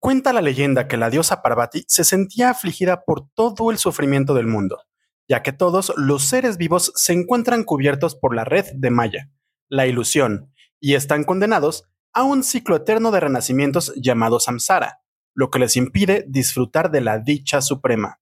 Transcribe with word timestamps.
Cuenta 0.00 0.32
la 0.32 0.40
leyenda 0.40 0.88
que 0.88 0.96
la 0.96 1.10
diosa 1.10 1.42
Parvati 1.42 1.84
se 1.86 2.04
sentía 2.04 2.48
afligida 2.48 3.04
por 3.04 3.28
todo 3.34 3.70
el 3.70 3.76
sufrimiento 3.76 4.32
del 4.32 4.46
mundo, 4.46 4.78
ya 5.28 5.42
que 5.42 5.52
todos 5.52 5.92
los 5.94 6.24
seres 6.24 6.56
vivos 6.56 6.90
se 6.96 7.12
encuentran 7.12 7.64
cubiertos 7.64 8.16
por 8.16 8.34
la 8.34 8.44
red 8.44 8.64
de 8.74 8.88
Maya, 8.88 9.30
la 9.68 9.86
ilusión, 9.86 10.54
y 10.80 10.94
están 10.94 11.24
condenados 11.24 11.84
a 12.14 12.22
un 12.22 12.44
ciclo 12.44 12.76
eterno 12.76 13.10
de 13.10 13.20
renacimientos 13.20 13.92
llamado 13.94 14.40
samsara, 14.40 15.02
lo 15.34 15.50
que 15.50 15.58
les 15.58 15.76
impide 15.76 16.24
disfrutar 16.26 16.90
de 16.90 17.02
la 17.02 17.18
dicha 17.18 17.60
suprema. 17.60 18.20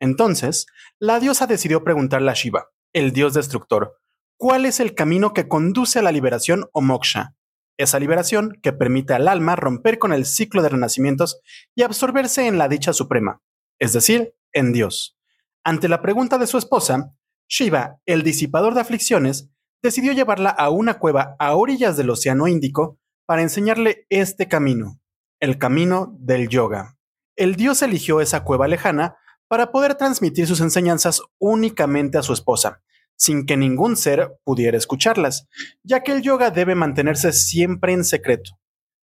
Entonces, 0.00 0.66
la 0.98 1.20
diosa 1.20 1.46
decidió 1.46 1.84
preguntarle 1.84 2.32
a 2.32 2.34
Shiva, 2.34 2.70
el 2.92 3.12
dios 3.12 3.32
destructor, 3.32 3.96
cuál 4.36 4.66
es 4.66 4.80
el 4.80 4.96
camino 4.96 5.34
que 5.34 5.46
conduce 5.46 6.00
a 6.00 6.02
la 6.02 6.10
liberación 6.10 6.68
o 6.72 6.80
moksha, 6.80 7.36
esa 7.76 7.98
liberación 7.98 8.58
que 8.62 8.72
permite 8.72 9.14
al 9.14 9.28
alma 9.28 9.56
romper 9.56 9.98
con 9.98 10.12
el 10.12 10.26
ciclo 10.26 10.62
de 10.62 10.68
renacimientos 10.68 11.40
y 11.74 11.82
absorberse 11.82 12.46
en 12.46 12.58
la 12.58 12.68
dicha 12.68 12.92
suprema, 12.92 13.40
es 13.78 13.92
decir, 13.92 14.34
en 14.52 14.72
Dios. 14.72 15.18
Ante 15.64 15.88
la 15.88 16.02
pregunta 16.02 16.38
de 16.38 16.46
su 16.46 16.58
esposa, 16.58 17.14
Shiva, 17.48 17.98
el 18.06 18.22
disipador 18.22 18.74
de 18.74 18.80
aflicciones, 18.80 19.50
decidió 19.82 20.12
llevarla 20.12 20.50
a 20.50 20.70
una 20.70 20.98
cueva 20.98 21.36
a 21.38 21.54
orillas 21.54 21.96
del 21.96 22.10
Océano 22.10 22.48
Índico 22.48 22.98
para 23.26 23.42
enseñarle 23.42 24.06
este 24.10 24.48
camino, 24.48 25.00
el 25.40 25.58
camino 25.58 26.16
del 26.18 26.48
yoga. 26.48 26.96
El 27.36 27.56
dios 27.56 27.82
eligió 27.82 28.20
esa 28.20 28.44
cueva 28.44 28.68
lejana 28.68 29.16
para 29.48 29.72
poder 29.72 29.96
transmitir 29.96 30.46
sus 30.46 30.60
enseñanzas 30.60 31.20
únicamente 31.38 32.16
a 32.16 32.22
su 32.22 32.32
esposa, 32.32 32.82
sin 33.16 33.46
que 33.46 33.56
ningún 33.56 33.96
ser 33.96 34.36
pudiera 34.44 34.76
escucharlas, 34.76 35.48
ya 35.82 36.02
que 36.02 36.12
el 36.12 36.22
yoga 36.22 36.50
debe 36.50 36.74
mantenerse 36.74 37.32
siempre 37.32 37.92
en 37.92 38.04
secreto. 38.04 38.58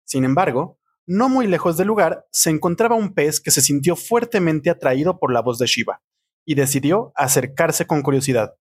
Sin 0.06 0.24
embargo, 0.24 0.80
no 1.06 1.30
muy 1.30 1.48
lejos 1.48 1.78
del 1.78 1.88
lugar 1.88 2.28
se 2.32 2.50
encontraba 2.50 2.96
un 2.96 3.14
pez 3.14 3.40
que 3.40 3.52
se 3.52 3.62
sintió 3.62 3.96
fuertemente 3.96 4.70
atraído 4.70 5.18
por 5.20 5.32
la 5.32 5.42
voz 5.42 5.58
de 5.58 5.66
Shiva 5.66 6.02
y 6.46 6.56
decidió 6.56 7.12
acercarse 7.16 7.88
con 7.88 8.02
curiosidad. 8.02 8.56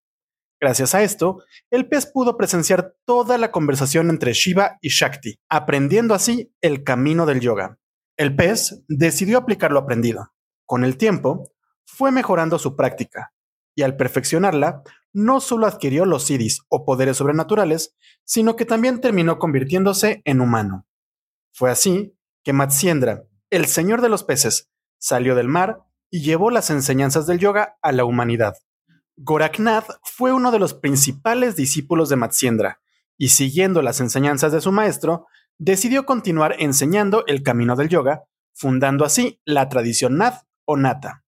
Gracias 0.61 0.95
a 0.95 1.03
esto, 1.03 1.43
el 1.71 1.89
pez 1.89 2.07
pudo 2.07 2.37
presenciar 2.37 2.95
toda 3.05 3.39
la 3.39 3.53
conversación 3.53 4.11
entre 4.11 4.33
Shiva 4.33 4.79
y 4.81 4.89
Shakti, 4.89 5.39
aprendiendo 5.49 6.15
así 6.15 6.53
el 6.61 6.83
camino 6.85 7.27
del 7.27 7.41
yoga. 7.41 7.79
El 8.17 8.35
pez 8.35 8.83
decidió 8.89 9.39
aplicar 9.39 9.71
lo 9.71 9.79
aprendido. 9.79 10.33
Con 10.67 10.85
el 10.85 10.97
tiempo, 10.97 11.53
fue 11.87 12.11
mejorando 12.11 12.59
su 12.59 12.77
práctica, 12.77 13.33
y 13.77 13.83
al 13.83 13.97
perfeccionarla, 13.97 14.83
no 15.13 15.41
solo 15.41 15.67
adquirió 15.67 16.05
los 16.05 16.25
siddhis 16.25 16.63
o 16.69 16.85
poderes 16.85 17.17
sobrenaturales, 17.17 17.95
sino 18.25 18.57
que 18.57 18.65
también 18.65 19.01
terminó 19.01 19.39
convirtiéndose 19.39 20.23
en 20.25 20.41
humano. 20.41 20.87
Fue 21.53 21.71
así 21.71 22.15
que 22.45 22.53
Matsyendra, 22.53 23.25
el 23.51 23.67
señor 23.67 24.01
de 24.01 24.09
los 24.09 24.25
peces, 24.25 24.71
salió 24.99 25.35
del 25.35 25.49
mar 25.49 25.83
y 26.11 26.23
llevó 26.23 26.51
las 26.51 26.71
enseñanzas 26.71 27.27
del 27.27 27.39
yoga 27.39 27.77
a 27.83 27.93
la 27.93 28.05
humanidad. 28.05 28.55
Goraknath 29.17 29.89
fue 30.03 30.33
uno 30.33 30.51
de 30.51 30.59
los 30.59 30.75
principales 30.75 31.57
discípulos 31.57 32.09
de 32.09 32.17
Matsyendra, 32.17 32.81
y 33.17 33.31
siguiendo 33.31 33.83
las 33.83 34.01
enseñanzas 34.01 34.53
de 34.53 34.61
su 34.61 34.71
maestro, 34.71 35.27
decidió 35.59 36.07
continuar 36.07 36.55
enseñando 36.61 37.25
el 37.27 37.43
camino 37.43 37.75
del 37.75 37.89
yoga, 37.89 38.25
fundando 38.55 39.05
así 39.05 39.41
la 39.45 39.69
tradición 39.69 40.19
Nath 40.19 40.45
o 40.65 40.77
Nata, 40.77 41.25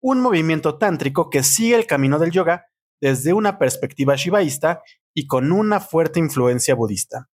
un 0.00 0.20
movimiento 0.20 0.78
tántrico 0.78 1.28
que 1.28 1.42
sigue 1.42 1.74
el 1.74 1.86
camino 1.86 2.18
del 2.18 2.30
yoga 2.30 2.66
desde 3.00 3.32
una 3.32 3.58
perspectiva 3.58 4.16
shivaísta 4.16 4.82
y 5.14 5.26
con 5.26 5.52
una 5.52 5.80
fuerte 5.80 6.18
influencia 6.20 6.74
budista. 6.74 7.28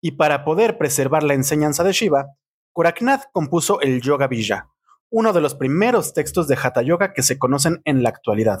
Y 0.00 0.12
para 0.12 0.44
poder 0.44 0.78
preservar 0.78 1.22
la 1.22 1.34
enseñanza 1.34 1.84
de 1.84 1.92
Shiva, 1.92 2.26
Goraknath 2.74 3.24
compuso 3.32 3.80
el 3.80 4.00
Yoga 4.00 4.28
Vija, 4.28 4.70
uno 5.10 5.32
de 5.32 5.40
los 5.40 5.54
primeros 5.54 6.14
textos 6.14 6.48
de 6.48 6.56
Hatha 6.60 6.82
Yoga 6.82 7.12
que 7.12 7.22
se 7.22 7.38
conocen 7.38 7.82
en 7.84 8.02
la 8.02 8.08
actualidad. 8.08 8.60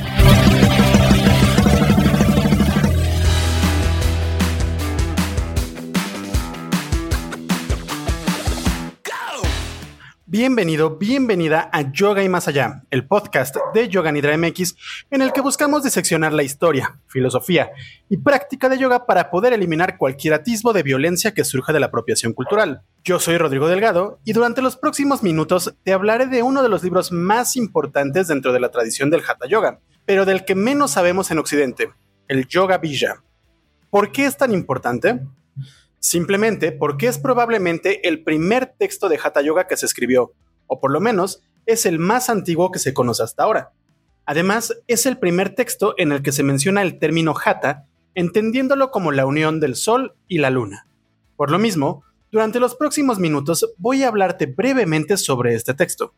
Bienvenido, 10.43 10.97
bienvenida 10.97 11.69
a 11.71 11.91
Yoga 11.91 12.23
y 12.23 12.27
Más 12.27 12.47
Allá, 12.47 12.81
el 12.89 13.05
podcast 13.05 13.55
de 13.75 13.89
Yoga 13.89 14.11
Nidra 14.11 14.35
MX, 14.35 14.75
en 15.11 15.21
el 15.21 15.33
que 15.33 15.39
buscamos 15.39 15.83
diseccionar 15.83 16.33
la 16.33 16.41
historia, 16.41 16.99
filosofía 17.05 17.69
y 18.09 18.17
práctica 18.17 18.67
de 18.67 18.79
yoga 18.79 19.05
para 19.05 19.29
poder 19.29 19.53
eliminar 19.53 19.99
cualquier 19.99 20.33
atisbo 20.33 20.73
de 20.73 20.81
violencia 20.81 21.35
que 21.35 21.43
surja 21.43 21.73
de 21.73 21.79
la 21.79 21.85
apropiación 21.85 22.33
cultural. 22.33 22.81
Yo 23.03 23.19
soy 23.19 23.37
Rodrigo 23.37 23.67
Delgado 23.67 24.19
y 24.25 24.33
durante 24.33 24.63
los 24.63 24.77
próximos 24.77 25.21
minutos 25.21 25.75
te 25.83 25.93
hablaré 25.93 26.25
de 26.25 26.41
uno 26.41 26.63
de 26.63 26.69
los 26.69 26.81
libros 26.81 27.11
más 27.11 27.55
importantes 27.55 28.27
dentro 28.27 28.51
de 28.51 28.61
la 28.61 28.71
tradición 28.71 29.11
del 29.11 29.21
Hatha 29.21 29.47
Yoga, 29.47 29.79
pero 30.07 30.25
del 30.25 30.43
que 30.43 30.55
menos 30.55 30.89
sabemos 30.89 31.29
en 31.29 31.37
Occidente, 31.37 31.91
el 32.27 32.47
Yoga 32.47 32.79
Vija. 32.79 33.23
¿Por 33.91 34.11
qué 34.11 34.25
es 34.25 34.37
tan 34.37 34.53
importante? 34.55 35.19
Simplemente 36.01 36.73
porque 36.73 37.07
es 37.07 37.17
probablemente 37.17 38.07
el 38.09 38.23
primer 38.23 38.73
texto 38.77 39.07
de 39.07 39.19
Hatha 39.23 39.41
Yoga 39.41 39.67
que 39.67 39.77
se 39.77 39.85
escribió, 39.85 40.33
o 40.67 40.81
por 40.81 40.91
lo 40.91 40.99
menos 40.99 41.41
es 41.65 41.85
el 41.85 41.99
más 41.99 42.29
antiguo 42.29 42.71
que 42.71 42.79
se 42.79 42.93
conoce 42.93 43.23
hasta 43.23 43.43
ahora. 43.43 43.71
Además, 44.25 44.73
es 44.87 45.05
el 45.05 45.17
primer 45.17 45.55
texto 45.55 45.93
en 45.97 46.11
el 46.11 46.21
que 46.21 46.31
se 46.31 46.43
menciona 46.43 46.81
el 46.81 46.99
término 46.99 47.33
Hatha, 47.33 47.85
entendiéndolo 48.15 48.91
como 48.91 49.11
la 49.11 49.25
unión 49.25 49.59
del 49.59 49.75
Sol 49.75 50.15
y 50.27 50.39
la 50.39 50.49
Luna. 50.49 50.87
Por 51.37 51.51
lo 51.51 51.59
mismo, 51.59 52.03
durante 52.31 52.59
los 52.59 52.75
próximos 52.75 53.19
minutos 53.19 53.73
voy 53.77 54.03
a 54.03 54.07
hablarte 54.07 54.47
brevemente 54.47 55.17
sobre 55.17 55.53
este 55.53 55.73
texto. 55.73 56.13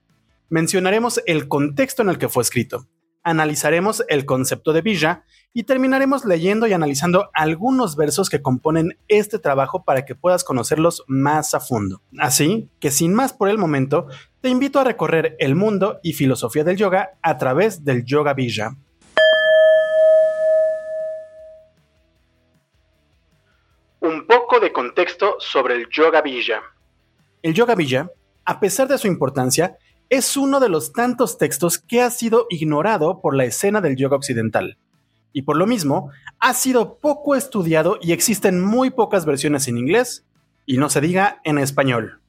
Mencionaremos 0.50 1.22
el 1.26 1.48
contexto 1.48 2.02
en 2.04 2.10
el 2.10 2.18
que 2.18 2.30
fue 2.30 2.44
escrito, 2.44 2.88
analizaremos 3.24 4.04
el 4.10 4.26
concepto 4.26 4.74
de 4.74 4.82
Villa 4.82 5.24
y 5.54 5.64
terminaremos 5.64 6.26
leyendo 6.26 6.68
y 6.68 6.74
analizando 6.74 7.30
algunos 7.34 7.96
versos 7.96 8.30
que 8.30 8.42
componen 8.42 8.98
este 9.08 9.40
trabajo 9.40 9.84
para 9.84 10.04
que 10.04 10.16
puedas 10.16 10.44
conocerlos 10.44 11.04
más 11.08 11.54
a 11.54 11.60
fondo. 11.60 12.02
Así 12.20 12.70
que 12.80 12.92
sin 12.92 13.14
más 13.14 13.34
por 13.34 13.50
el 13.50 13.58
momento, 13.58 14.08
te 14.42 14.50
invito 14.50 14.80
a 14.80 14.84
recorrer 14.84 15.36
el 15.40 15.56
mundo 15.56 16.00
y 16.04 16.14
filosofía 16.14 16.64
del 16.64 16.78
yoga 16.78 17.12
a 17.22 17.38
través 17.38 17.86
del 17.86 18.04
Yoga 18.04 18.34
Villa. 18.34 18.76
Un 24.02 24.28
poco 24.28 24.60
de 24.60 24.74
contexto 24.74 25.36
sobre 25.40 25.76
el 25.76 25.88
Yoga 25.90 26.22
Villa. 26.22 26.62
El 27.42 27.54
Yoga 27.54 27.76
Villa, 27.76 28.10
a 28.44 28.60
pesar 28.60 28.88
de 28.88 28.98
su 28.98 29.08
importancia, 29.08 29.78
es 30.14 30.38
uno 30.38 30.60
de 30.60 30.70
los 30.70 30.94
tantos 30.94 31.40
textos 31.40 31.80
que 31.80 32.04
ha 32.04 32.12
sido 32.12 32.46
ignorado 32.52 33.20
por 33.20 33.36
la 33.36 33.46
escena 33.46 33.82
del 33.82 33.96
yoga 33.96 34.16
occidental. 34.16 34.78
Y 35.32 35.42
por 35.42 35.58
lo 35.58 35.66
mismo, 35.66 36.12
ha 36.40 36.54
sido 36.54 37.00
poco 37.00 37.34
estudiado 37.34 37.98
y 38.00 38.12
existen 38.12 38.62
muy 38.62 38.92
pocas 38.92 39.26
versiones 39.26 39.68
en 39.68 39.80
inglés, 39.80 40.24
y 40.68 40.78
no 40.78 40.90
se 40.90 41.02
diga 41.02 41.42
en 41.44 41.58
español. 41.58 42.22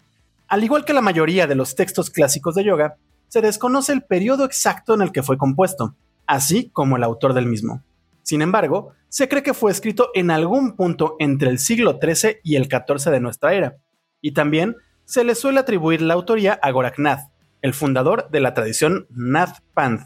Al 0.48 0.64
igual 0.64 0.86
que 0.86 0.94
la 0.94 1.02
mayoría 1.02 1.46
de 1.46 1.56
los 1.56 1.74
textos 1.74 2.08
clásicos 2.08 2.54
de 2.54 2.64
yoga, 2.64 2.96
se 3.28 3.42
desconoce 3.42 3.92
el 3.92 4.02
periodo 4.02 4.46
exacto 4.46 4.94
en 4.94 5.02
el 5.02 5.12
que 5.12 5.22
fue 5.22 5.36
compuesto, 5.36 5.94
así 6.26 6.70
como 6.70 6.96
el 6.96 7.04
autor 7.04 7.34
del 7.34 7.44
mismo. 7.44 7.82
Sin 8.22 8.40
embargo, 8.40 8.92
se 9.10 9.28
cree 9.28 9.42
que 9.42 9.52
fue 9.52 9.70
escrito 9.70 10.08
en 10.14 10.30
algún 10.30 10.74
punto 10.74 11.16
entre 11.18 11.50
el 11.50 11.58
siglo 11.58 11.98
XIII 12.00 12.38
y 12.42 12.56
el 12.56 12.64
XIV 12.64 13.10
de 13.10 13.20
nuestra 13.20 13.52
era, 13.52 13.76
y 14.22 14.32
también 14.32 14.74
se 15.04 15.22
le 15.22 15.34
suele 15.34 15.60
atribuir 15.60 16.00
la 16.00 16.14
autoría 16.14 16.58
a 16.62 16.70
Goraknath, 16.70 17.33
el 17.64 17.72
fundador 17.72 18.28
de 18.30 18.40
la 18.40 18.52
tradición 18.52 19.06
Nath 19.08 19.60
Panth. 19.72 20.02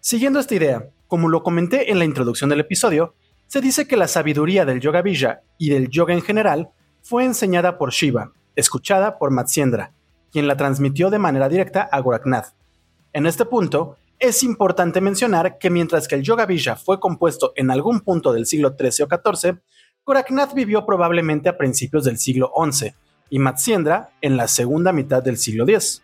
Siguiendo 0.00 0.40
esta 0.40 0.54
idea, 0.54 0.88
como 1.08 1.28
lo 1.28 1.42
comenté 1.42 1.90
en 1.90 1.98
la 1.98 2.06
introducción 2.06 2.48
del 2.48 2.60
episodio, 2.60 3.14
se 3.48 3.60
dice 3.60 3.86
que 3.86 3.98
la 3.98 4.08
sabiduría 4.08 4.64
del 4.64 4.80
Yoga 4.80 5.02
Vija 5.02 5.42
y 5.58 5.68
del 5.68 5.90
yoga 5.90 6.14
en 6.14 6.22
general 6.22 6.70
fue 7.02 7.26
enseñada 7.26 7.76
por 7.76 7.92
Shiva, 7.92 8.32
escuchada 8.56 9.18
por 9.18 9.30
Matsyendra, 9.30 9.92
quien 10.32 10.48
la 10.48 10.56
transmitió 10.56 11.10
de 11.10 11.18
manera 11.18 11.50
directa 11.50 11.82
a 11.82 12.00
Goraknath. 12.00 12.54
En 13.12 13.26
este 13.26 13.44
punto, 13.44 13.98
es 14.18 14.42
importante 14.42 15.02
mencionar 15.02 15.58
que 15.58 15.68
mientras 15.68 16.08
que 16.08 16.14
el 16.14 16.22
Yoga 16.22 16.46
Vija 16.46 16.76
fue 16.76 16.98
compuesto 16.98 17.52
en 17.56 17.70
algún 17.70 18.00
punto 18.00 18.32
del 18.32 18.46
siglo 18.46 18.74
XIII 18.74 19.04
o 19.04 19.34
XIV, 19.34 19.58
Goraknath 20.06 20.54
vivió 20.54 20.86
probablemente 20.86 21.50
a 21.50 21.58
principios 21.58 22.04
del 22.04 22.16
siglo 22.16 22.50
XI 22.56 22.94
y 23.28 23.38
Matsyendra 23.38 24.08
en 24.22 24.38
la 24.38 24.48
segunda 24.48 24.92
mitad 24.92 25.22
del 25.22 25.36
siglo 25.36 25.64
X. 25.68 26.02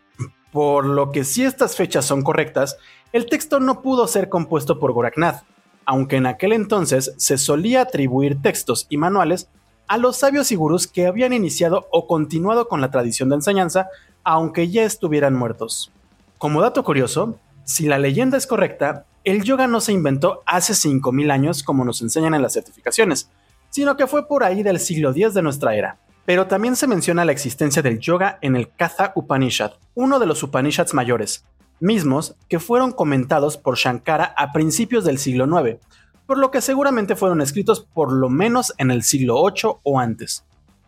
Por 0.53 0.85
lo 0.85 1.11
que 1.11 1.25
si 1.25 1.45
estas 1.45 1.75
fechas 1.75 2.05
son 2.05 2.23
correctas, 2.23 2.77
el 3.13 3.27
texto 3.27 3.59
no 3.59 3.83
pudo 3.83 4.07
ser 4.07 4.29
compuesto 4.29 4.79
por 4.79 4.93
Goraknath, 4.93 5.45
aunque 5.87 6.17
en 6.17 6.27
aquel 6.27 6.53
entonces 6.53 7.15
se 7.17 7.39
solía 7.39 7.81
atribuir 7.81 8.41
textos 8.41 8.87
y 8.89 8.99
manuales 8.99 9.49
a 9.89 9.97
los 9.97 10.19
sabios 10.19 10.53
y 10.53 10.57
gurús 10.57 10.87
que 10.87 11.07
habían 11.07 11.33
iniciado 11.33 11.89
o 11.91 12.07
continuado 12.07 12.69
con 12.69 12.81
la 12.81 12.91
tradición 12.91 13.31
de 13.31 13.37
enseñanza, 13.37 13.89
aunque 14.25 14.71
ya 14.71 14.85
estuvieran 14.85 15.35
muertos. 15.35 15.91
Como 16.39 16.61
dato 16.61 16.85
curioso, 16.85 17.39
si 17.65 17.87
la 17.87 17.99
leyenda 17.99 18.37
es 18.37 18.47
correcta, 18.47 19.07
el 19.25 19.45
yoga 19.45 19.67
no 19.67 19.81
se 19.81 19.93
inventó 19.93 20.43
hace 20.47 20.75
5.000 20.75 21.31
años 21.31 21.63
como 21.63 21.85
nos 21.85 22.03
enseñan 22.03 22.35
en 22.35 22.43
las 22.43 22.55
certificaciones, 22.55 23.31
sino 23.71 23.97
que 23.97 24.07
fue 24.07 24.27
por 24.27 24.45
ahí 24.45 24.63
del 24.63 24.81
siglo 24.81 25.11
X 25.11 25.35
de 25.35 25.43
nuestra 25.43 25.75
era. 25.75 25.99
Pero 26.25 26.47
también 26.47 26.77
se 26.77 26.87
menciona 26.87 27.25
la 27.25 27.33
existencia 27.33 27.83
del 27.83 27.99
yoga 27.99 28.39
en 28.43 28.57
el 28.57 28.71
Katha 28.71 29.13
Upanishad, 29.17 29.73
uno 29.95 30.19
de 30.19 30.27
los 30.27 30.43
Upanishads 30.43 30.95
mayores, 30.95 31.45
mismos 31.81 32.37
que 32.49 32.61
fueron 32.61 32.93
comentados 32.93 33.57
por 33.57 33.77
Shankara 33.77 34.33
a 34.37 34.53
principios 34.53 35.05
del 35.05 35.19
siglo 35.19 35.47
IX, 35.47 35.79
por 36.27 36.39
lo 36.39 36.51
que 36.51 36.61
seguramente 36.61 37.17
fueron 37.17 37.41
escritos 37.41 37.81
por 37.93 38.13
lo 38.13 38.29
menos 38.29 38.73
en 38.79 38.91
el 38.91 39.03
siglo 39.03 39.43
VIII 39.45 39.75
o 39.83 39.99
antes. 39.99 40.45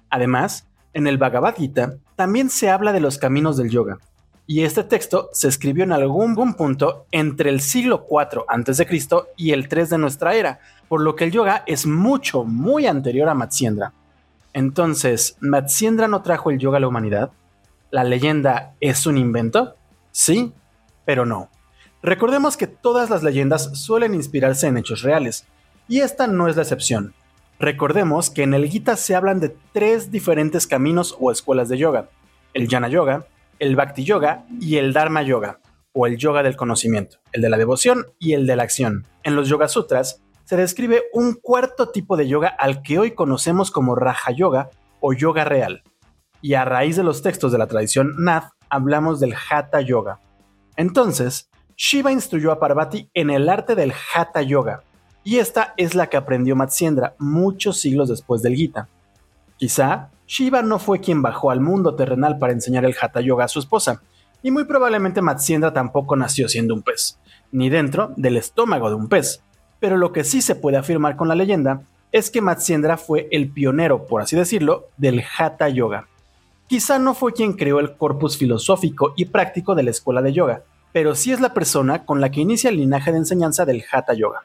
Además, 0.09 0.69
en 0.93 1.09
el 1.09 1.19
Bhagavad 1.19 1.57
Gita 1.57 1.97
también 2.15 2.49
se 2.49 2.71
habla 2.71 2.93
de 2.93 3.01
los 3.01 3.19
caminos 3.19 3.57
del 3.57 3.71
yoga, 3.71 3.99
y 4.47 4.63
este 4.63 4.85
texto 4.85 5.31
se 5.33 5.49
escribió 5.49 5.85
en 5.85 5.93
algún 5.93 6.55
punto 6.55 7.07
entre 7.11 7.51
el 7.51 7.61
siglo 7.61 8.07
IV 8.09 8.45
a.C. 8.47 8.87
y 9.37 9.53
el 9.53 9.69
3 9.69 9.91
de 9.91 9.99
nuestra 9.99 10.35
era, 10.35 10.61
por 10.89 11.01
lo 11.01 11.17
que 11.17 11.25
el 11.25 11.33
yoga 11.33 11.65
es 11.67 11.87
mucho, 11.87 12.45
muy 12.45 12.87
anterior 12.87 13.29
a 13.29 13.35
Matsyendra. 13.35 13.93
Entonces, 14.55 15.37
¿Matsyendra 15.41 16.09
no 16.09 16.23
trajo 16.23 16.51
el 16.51 16.59
yoga 16.59 16.79
a 16.79 16.81
la 16.81 16.89
humanidad? 16.89 17.33
¿La 17.91 18.05
leyenda 18.05 18.75
es 18.81 19.07
un 19.07 19.19
invento? 19.19 19.77
Sí, 20.13 20.53
pero 21.05 21.27
no. 21.27 21.51
Recordemos 22.03 22.57
que 22.57 22.67
todas 22.67 23.11
las 23.11 23.23
leyendas 23.23 23.77
suelen 23.79 24.15
inspirarse 24.15 24.69
en 24.69 24.79
hechos 24.79 25.03
reales, 25.03 25.45
y 25.89 26.01
esta 26.01 26.27
no 26.27 26.49
es 26.49 26.57
la 26.57 26.63
excepción. 26.63 27.15
Recordemos 27.59 28.31
que 28.31 28.43
en 28.43 28.55
el 28.55 28.69
Gita 28.69 28.97
se 28.97 29.15
hablan 29.15 29.41
de 29.41 29.57
tres 29.73 30.11
diferentes 30.11 30.67
caminos 30.67 31.17
o 31.19 31.31
escuelas 31.31 31.69
de 31.69 31.79
yoga, 31.79 32.09
el 32.53 32.69
Jnana 32.69 32.89
Yoga, 32.89 33.27
el 33.59 33.77
Bhakti 33.77 34.05
Yoga 34.05 34.45
y 34.61 34.77
el 34.77 34.93
Dharma 34.93 35.23
Yoga, 35.23 35.61
o 35.93 36.07
el 36.07 36.17
yoga 36.17 36.43
del 36.43 36.57
conocimiento, 36.57 37.19
el 37.33 37.43
de 37.43 37.49
la 37.49 37.57
devoción 37.57 38.07
y 38.19 38.35
el 38.35 38.47
de 38.47 38.57
la 38.57 38.65
acción. 38.65 39.07
En 39.23 39.37
los 39.37 39.49
Yoga 39.49 39.69
Sutras 39.69 40.21
se 40.45 40.57
describe 40.57 41.05
un 41.13 41.35
cuarto 41.35 41.91
tipo 41.91 42.17
de 42.17 42.29
yoga 42.29 42.49
al 42.49 42.83
que 42.83 42.99
hoy 42.99 43.13
conocemos 43.13 43.71
como 43.71 43.95
Raja 43.95 44.33
Yoga 44.33 44.71
o 45.01 45.13
yoga 45.13 45.45
real. 45.45 45.83
Y 46.41 46.55
a 46.55 46.65
raíz 46.65 46.97
de 46.97 47.03
los 47.03 47.23
textos 47.23 47.53
de 47.53 47.59
la 47.59 47.67
tradición 47.67 48.15
Nath 48.19 48.51
hablamos 48.69 49.21
del 49.21 49.35
Hatha 49.35 49.81
Yoga. 49.81 50.21
Entonces, 50.77 51.51
Shiva 51.77 52.13
instruyó 52.13 52.53
a 52.53 52.61
Parvati 52.61 53.11
en 53.15 53.31
el 53.31 53.49
arte 53.49 53.75
del 53.75 53.93
Hatha 53.93 54.43
Yoga, 54.43 54.83
y 55.23 55.39
esta 55.39 55.73
es 55.77 55.95
la 55.95 56.09
que 56.09 56.17
aprendió 56.17 56.55
Matsyendra 56.55 57.15
muchos 57.19 57.81
siglos 57.81 58.09
después 58.09 58.43
del 58.43 58.55
Gita. 58.55 58.89
Quizá 59.57 60.11
Shiva 60.27 60.63
no 60.63 60.79
fue 60.79 61.01
quien 61.01 61.23
bajó 61.23 61.51
al 61.51 61.61
mundo 61.61 61.97
terrenal 61.97 62.39
para 62.39 62.53
enseñar 62.53 62.85
el 62.85 62.95
Hatha 63.01 63.21
Yoga 63.21 63.45
a 63.45 63.49
su 63.49 63.59
esposa, 63.59 64.03
y 64.43 64.51
muy 64.51 64.65
probablemente 64.65 65.23
Matsyendra 65.23 65.73
tampoco 65.73 66.17
nació 66.17 66.49
siendo 66.49 66.75
un 66.75 66.83
pez, 66.83 67.19
ni 67.51 67.71
dentro 67.71 68.13
del 68.17 68.37
estómago 68.37 68.91
de 68.91 68.97
un 68.97 69.09
pez. 69.09 69.43
Pero 69.85 69.99
lo 69.99 70.13
que 70.13 70.25
sí 70.25 70.41
se 70.41 70.55
puede 70.55 70.79
afirmar 70.79 71.15
con 71.15 71.29
la 71.29 71.35
leyenda 71.35 71.83
es 72.11 72.31
que 72.31 72.41
Matsyendra 72.41 72.97
fue 72.97 73.29
el 73.31 73.51
pionero, 73.51 74.07
por 74.07 74.23
así 74.23 74.35
decirlo, 74.35 74.89
del 74.97 75.23
Hatha 75.37 75.69
Yoga. 75.69 76.09
Quizá 76.67 76.99
no 76.99 77.13
fue 77.13 77.35
quien 77.35 77.53
creó 77.53 77.81
el 77.81 77.95
corpus 77.99 78.39
filosófico 78.39 79.13
y 79.15 79.27
práctico 79.27 79.75
de 79.75 79.83
la 79.83 79.91
escuela 79.91 80.23
de 80.23 80.33
yoga, 80.33 80.63
pero 80.95 81.15
sí 81.15 81.33
es 81.33 81.41
la 81.43 81.53
persona 81.53 82.07
con 82.07 82.23
la 82.23 82.31
que 82.31 82.41
inicia 82.41 82.71
el 82.71 82.79
linaje 82.79 83.13
de 83.13 83.19
enseñanza 83.19 83.67
del 83.67 83.85
Hatha 83.93 84.15
Yoga. 84.15 84.41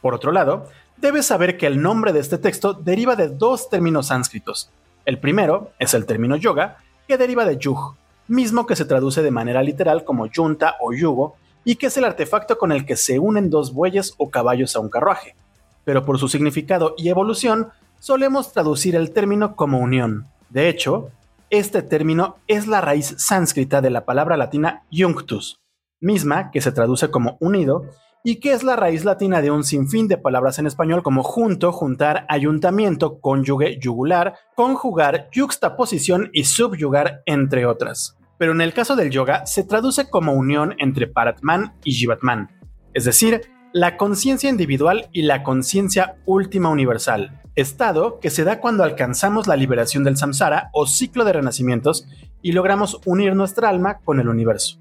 Por 0.00 0.14
otro 0.14 0.32
lado, 0.32 0.70
debes 0.96 1.26
saber 1.26 1.58
que 1.58 1.66
el 1.66 1.82
nombre 1.82 2.14
de 2.14 2.20
este 2.20 2.38
texto 2.38 2.72
deriva 2.72 3.14
de 3.14 3.28
dos 3.28 3.68
términos 3.68 4.06
sánscritos, 4.06 4.70
el 5.04 5.18
primero 5.18 5.72
es 5.78 5.92
el 5.92 6.06
término 6.06 6.36
yoga, 6.36 6.78
que 7.06 7.18
deriva 7.18 7.44
de 7.44 7.58
yug, 7.58 7.94
mismo 8.26 8.64
que 8.64 8.76
se 8.76 8.86
traduce 8.86 9.20
de 9.20 9.30
manera 9.30 9.62
literal 9.62 10.02
como 10.02 10.28
yunta 10.28 10.76
o 10.80 10.94
yugo, 10.94 11.36
y 11.64 11.76
que 11.76 11.86
es 11.86 11.96
el 11.96 12.04
artefacto 12.04 12.58
con 12.58 12.72
el 12.72 12.86
que 12.86 12.96
se 12.96 13.18
unen 13.18 13.50
dos 13.50 13.72
bueyes 13.72 14.14
o 14.18 14.30
caballos 14.30 14.76
a 14.76 14.80
un 14.80 14.88
carruaje. 14.88 15.36
Pero 15.84 16.04
por 16.04 16.18
su 16.18 16.28
significado 16.28 16.94
y 16.96 17.08
evolución, 17.08 17.70
solemos 17.98 18.52
traducir 18.52 18.96
el 18.96 19.12
término 19.12 19.56
como 19.56 19.78
unión. 19.78 20.26
De 20.50 20.68
hecho, 20.68 21.10
este 21.50 21.82
término 21.82 22.36
es 22.46 22.66
la 22.66 22.80
raíz 22.80 23.14
sánscrita 23.18 23.80
de 23.80 23.90
la 23.90 24.04
palabra 24.04 24.36
latina 24.36 24.84
junctus, 24.90 25.60
misma 26.00 26.50
que 26.50 26.60
se 26.60 26.72
traduce 26.72 27.10
como 27.10 27.36
unido 27.40 27.84
y 28.24 28.36
que 28.36 28.52
es 28.52 28.62
la 28.62 28.76
raíz 28.76 29.04
latina 29.04 29.42
de 29.42 29.50
un 29.50 29.64
sinfín 29.64 30.08
de 30.08 30.16
palabras 30.16 30.58
en 30.58 30.66
español 30.66 31.02
como 31.02 31.22
junto, 31.22 31.72
juntar, 31.72 32.24
ayuntamiento, 32.28 33.18
cónyuge, 33.20 33.78
yugular, 33.80 34.34
conjugar, 34.54 35.28
yuxtaposición 35.32 36.30
y 36.32 36.44
subyugar, 36.44 37.22
entre 37.26 37.66
otras. 37.66 38.16
Pero 38.42 38.50
en 38.50 38.60
el 38.60 38.74
caso 38.74 38.96
del 38.96 39.10
yoga 39.12 39.46
se 39.46 39.62
traduce 39.62 40.10
como 40.10 40.32
unión 40.32 40.74
entre 40.78 41.06
Paratman 41.06 41.74
y 41.84 41.92
Jivatman, 41.92 42.50
es 42.92 43.04
decir, 43.04 43.42
la 43.72 43.96
conciencia 43.96 44.50
individual 44.50 45.08
y 45.12 45.22
la 45.22 45.44
conciencia 45.44 46.16
última 46.26 46.68
universal, 46.68 47.40
estado 47.54 48.18
que 48.18 48.30
se 48.30 48.42
da 48.42 48.58
cuando 48.58 48.82
alcanzamos 48.82 49.46
la 49.46 49.54
liberación 49.54 50.02
del 50.02 50.16
samsara 50.16 50.70
o 50.72 50.88
ciclo 50.88 51.24
de 51.24 51.34
renacimientos 51.34 52.08
y 52.42 52.50
logramos 52.50 53.00
unir 53.04 53.36
nuestra 53.36 53.68
alma 53.68 54.00
con 54.00 54.18
el 54.18 54.28
universo. 54.28 54.80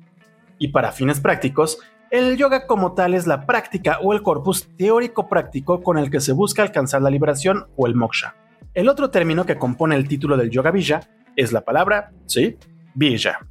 Y 0.58 0.70
para 0.70 0.92
fines 0.92 1.20
prácticos, 1.20 1.78
el 2.10 2.38
yoga 2.38 2.66
como 2.66 2.96
tal 2.96 3.14
es 3.14 3.28
la 3.28 3.46
práctica 3.46 4.00
o 4.02 4.14
el 4.14 4.24
corpus 4.24 4.70
teórico 4.76 5.30
práctico 5.30 5.84
con 5.84 6.00
el 6.00 6.10
que 6.10 6.20
se 6.20 6.34
busca 6.34 6.64
alcanzar 6.64 7.04
la 7.04 7.12
liberación 7.12 7.68
o 7.78 7.86
el 7.86 7.94
moksha. 7.94 8.34
El 8.74 8.90
otro 8.90 9.12
término 9.12 9.46
que 9.46 9.60
compone 9.60 9.96
el 9.96 10.08
título 10.08 10.36
del 10.36 10.50
yoga 10.50 10.72
villa 10.72 11.02
es 11.36 11.52
la 11.52 11.62
palabra, 11.62 12.12
sí, 12.26 12.58
villa. 12.96 13.51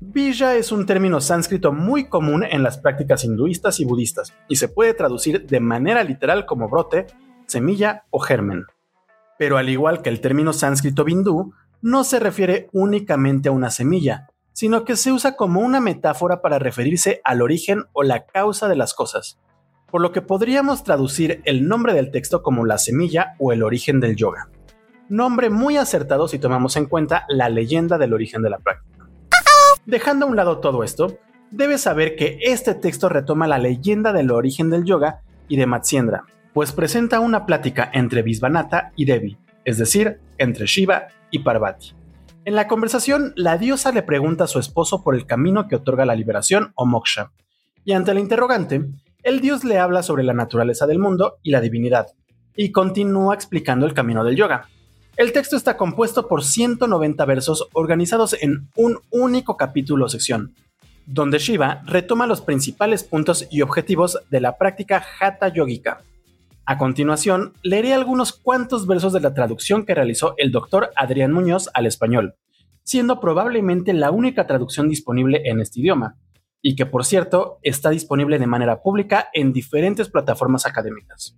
Villa 0.00 0.54
es 0.54 0.70
un 0.70 0.86
término 0.86 1.20
sánscrito 1.20 1.72
muy 1.72 2.08
común 2.08 2.44
en 2.44 2.62
las 2.62 2.78
prácticas 2.78 3.24
hinduistas 3.24 3.80
y 3.80 3.84
budistas 3.84 4.32
y 4.46 4.54
se 4.54 4.68
puede 4.68 4.94
traducir 4.94 5.44
de 5.46 5.58
manera 5.58 6.04
literal 6.04 6.46
como 6.46 6.68
brote, 6.68 7.06
semilla 7.46 8.04
o 8.10 8.20
germen. 8.20 8.64
Pero 9.40 9.56
al 9.58 9.68
igual 9.68 10.00
que 10.00 10.08
el 10.08 10.20
término 10.20 10.52
sánscrito 10.52 11.02
bindú, 11.02 11.52
no 11.82 12.04
se 12.04 12.20
refiere 12.20 12.68
únicamente 12.72 13.48
a 13.48 13.52
una 13.52 13.70
semilla, 13.70 14.28
sino 14.52 14.84
que 14.84 14.94
se 14.94 15.10
usa 15.10 15.34
como 15.34 15.60
una 15.60 15.80
metáfora 15.80 16.42
para 16.42 16.60
referirse 16.60 17.20
al 17.24 17.42
origen 17.42 17.84
o 17.92 18.04
la 18.04 18.24
causa 18.24 18.68
de 18.68 18.76
las 18.76 18.94
cosas, 18.94 19.40
por 19.90 20.00
lo 20.00 20.12
que 20.12 20.22
podríamos 20.22 20.84
traducir 20.84 21.42
el 21.44 21.66
nombre 21.66 21.92
del 21.92 22.12
texto 22.12 22.44
como 22.44 22.64
la 22.64 22.78
semilla 22.78 23.34
o 23.40 23.52
el 23.52 23.64
origen 23.64 23.98
del 23.98 24.14
yoga. 24.14 24.48
Nombre 25.08 25.50
muy 25.50 25.76
acertado 25.76 26.28
si 26.28 26.38
tomamos 26.38 26.76
en 26.76 26.86
cuenta 26.86 27.24
la 27.28 27.48
leyenda 27.48 27.98
del 27.98 28.12
origen 28.12 28.42
de 28.42 28.50
la 28.50 28.58
práctica. 28.58 28.97
Dejando 29.88 30.26
a 30.26 30.28
un 30.28 30.36
lado 30.36 30.58
todo 30.58 30.84
esto, 30.84 31.16
debes 31.50 31.80
saber 31.80 32.14
que 32.14 32.38
este 32.42 32.74
texto 32.74 33.08
retoma 33.08 33.48
la 33.48 33.56
leyenda 33.56 34.12
del 34.12 34.30
origen 34.30 34.68
del 34.68 34.84
yoga 34.84 35.22
y 35.48 35.56
de 35.56 35.64
Matsyendra, 35.64 36.26
pues 36.52 36.72
presenta 36.72 37.20
una 37.20 37.46
plática 37.46 37.90
entre 37.94 38.20
Visvanatha 38.20 38.92
y 38.96 39.06
Devi, 39.06 39.38
es 39.64 39.78
decir, 39.78 40.20
entre 40.36 40.66
Shiva 40.66 41.06
y 41.30 41.38
Parvati. 41.38 41.94
En 42.44 42.54
la 42.54 42.68
conversación, 42.68 43.32
la 43.34 43.56
diosa 43.56 43.90
le 43.90 44.02
pregunta 44.02 44.44
a 44.44 44.46
su 44.46 44.58
esposo 44.58 45.02
por 45.02 45.14
el 45.14 45.24
camino 45.24 45.68
que 45.68 45.76
otorga 45.76 46.04
la 46.04 46.16
liberación 46.16 46.72
o 46.74 46.84
moksha, 46.84 47.32
y 47.82 47.92
ante 47.92 48.12
la 48.12 48.20
interrogante, 48.20 48.90
el 49.22 49.40
dios 49.40 49.64
le 49.64 49.78
habla 49.78 50.02
sobre 50.02 50.22
la 50.22 50.34
naturaleza 50.34 50.86
del 50.86 50.98
mundo 50.98 51.38
y 51.42 51.50
la 51.50 51.62
divinidad, 51.62 52.08
y 52.54 52.72
continúa 52.72 53.34
explicando 53.34 53.86
el 53.86 53.94
camino 53.94 54.22
del 54.22 54.36
yoga. 54.36 54.68
El 55.18 55.32
texto 55.32 55.56
está 55.56 55.76
compuesto 55.76 56.28
por 56.28 56.44
190 56.44 57.24
versos 57.24 57.68
organizados 57.72 58.36
en 58.40 58.68
un 58.76 59.00
único 59.10 59.56
capítulo 59.56 60.06
o 60.06 60.08
sección, 60.08 60.54
donde 61.06 61.40
Shiva 61.40 61.82
retoma 61.86 62.28
los 62.28 62.40
principales 62.40 63.02
puntos 63.02 63.44
y 63.50 63.62
objetivos 63.62 64.20
de 64.30 64.40
la 64.40 64.56
práctica 64.56 65.04
Hatha 65.18 65.48
Yogica. 65.48 66.04
A 66.66 66.78
continuación, 66.78 67.52
leeré 67.64 67.94
algunos 67.94 68.32
cuantos 68.32 68.86
versos 68.86 69.12
de 69.12 69.18
la 69.18 69.34
traducción 69.34 69.84
que 69.84 69.96
realizó 69.96 70.34
el 70.36 70.52
doctor 70.52 70.90
Adrián 70.94 71.32
Muñoz 71.32 71.68
al 71.74 71.86
español, 71.86 72.36
siendo 72.84 73.18
probablemente 73.18 73.92
la 73.94 74.12
única 74.12 74.46
traducción 74.46 74.88
disponible 74.88 75.42
en 75.46 75.58
este 75.58 75.80
idioma, 75.80 76.14
y 76.62 76.76
que 76.76 76.86
por 76.86 77.04
cierto 77.04 77.58
está 77.64 77.90
disponible 77.90 78.38
de 78.38 78.46
manera 78.46 78.82
pública 78.82 79.30
en 79.32 79.52
diferentes 79.52 80.08
plataformas 80.08 80.64
académicas. 80.64 81.36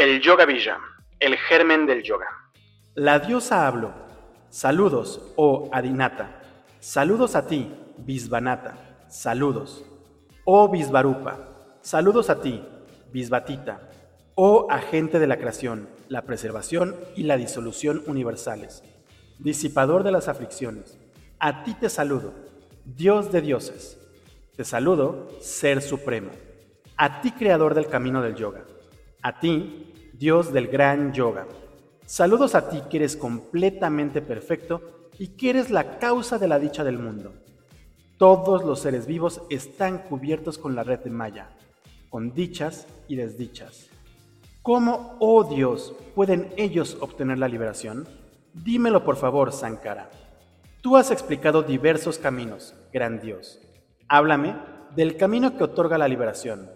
El 0.00 0.22
Yoga 0.22 0.46
Villa, 0.46 0.78
el 1.18 1.36
germen 1.36 1.84
del 1.84 2.02
yoga. 2.02 2.26
La 2.94 3.18
diosa 3.18 3.66
habló. 3.66 3.92
Saludos, 4.48 5.34
oh 5.36 5.68
Adinata. 5.74 6.40
Saludos 6.78 7.36
a 7.36 7.46
ti, 7.46 7.70
Visvanata. 7.98 9.04
Saludos. 9.10 9.84
Oh 10.46 10.70
Visvarupa, 10.70 11.50
saludos 11.82 12.30
a 12.30 12.40
ti, 12.40 12.64
Bisbatita, 13.12 13.90
oh 14.36 14.68
agente 14.70 15.18
de 15.18 15.26
la 15.26 15.36
creación, 15.36 15.90
la 16.08 16.22
preservación 16.22 16.96
y 17.14 17.24
la 17.24 17.36
disolución 17.36 18.02
universales, 18.06 18.82
disipador 19.38 20.02
de 20.02 20.12
las 20.12 20.28
aflicciones, 20.28 20.98
a 21.38 21.62
ti 21.62 21.74
te 21.74 21.90
saludo, 21.90 22.32
Dios 22.86 23.30
de 23.32 23.42
dioses. 23.42 23.98
Te 24.56 24.64
saludo, 24.64 25.28
Ser 25.42 25.82
Supremo. 25.82 26.30
A 26.96 27.20
ti, 27.20 27.32
creador 27.32 27.74
del 27.74 27.88
camino 27.88 28.22
del 28.22 28.34
yoga. 28.34 28.64
A 29.22 29.38
ti, 29.38 29.92
Dios 30.14 30.52
del 30.52 30.68
gran 30.68 31.12
yoga. 31.12 31.46
Saludos 32.06 32.54
a 32.54 32.70
ti 32.70 32.82
que 32.88 32.96
eres 32.96 33.16
completamente 33.16 34.22
perfecto 34.22 35.10
y 35.18 35.28
que 35.36 35.50
eres 35.50 35.70
la 35.70 35.98
causa 35.98 36.38
de 36.38 36.48
la 36.48 36.58
dicha 36.58 36.84
del 36.84 36.98
mundo. 36.98 37.34
Todos 38.16 38.64
los 38.64 38.80
seres 38.80 39.06
vivos 39.06 39.42
están 39.50 39.98
cubiertos 39.98 40.56
con 40.56 40.74
la 40.74 40.84
red 40.84 41.00
de 41.00 41.10
Maya, 41.10 41.50
con 42.08 42.32
dichas 42.32 42.86
y 43.08 43.16
desdichas. 43.16 43.90
¿Cómo, 44.62 45.16
oh 45.20 45.44
Dios, 45.44 45.94
pueden 46.14 46.52
ellos 46.56 46.96
obtener 47.00 47.38
la 47.38 47.48
liberación? 47.48 48.08
Dímelo 48.54 49.04
por 49.04 49.16
favor, 49.16 49.52
Sankara. 49.52 50.10
Tú 50.80 50.96
has 50.96 51.10
explicado 51.10 51.62
diversos 51.62 52.18
caminos, 52.18 52.74
gran 52.92 53.20
Dios. 53.20 53.60
Háblame 54.08 54.56
del 54.96 55.18
camino 55.18 55.56
que 55.56 55.64
otorga 55.64 55.98
la 55.98 56.08
liberación. 56.08 56.70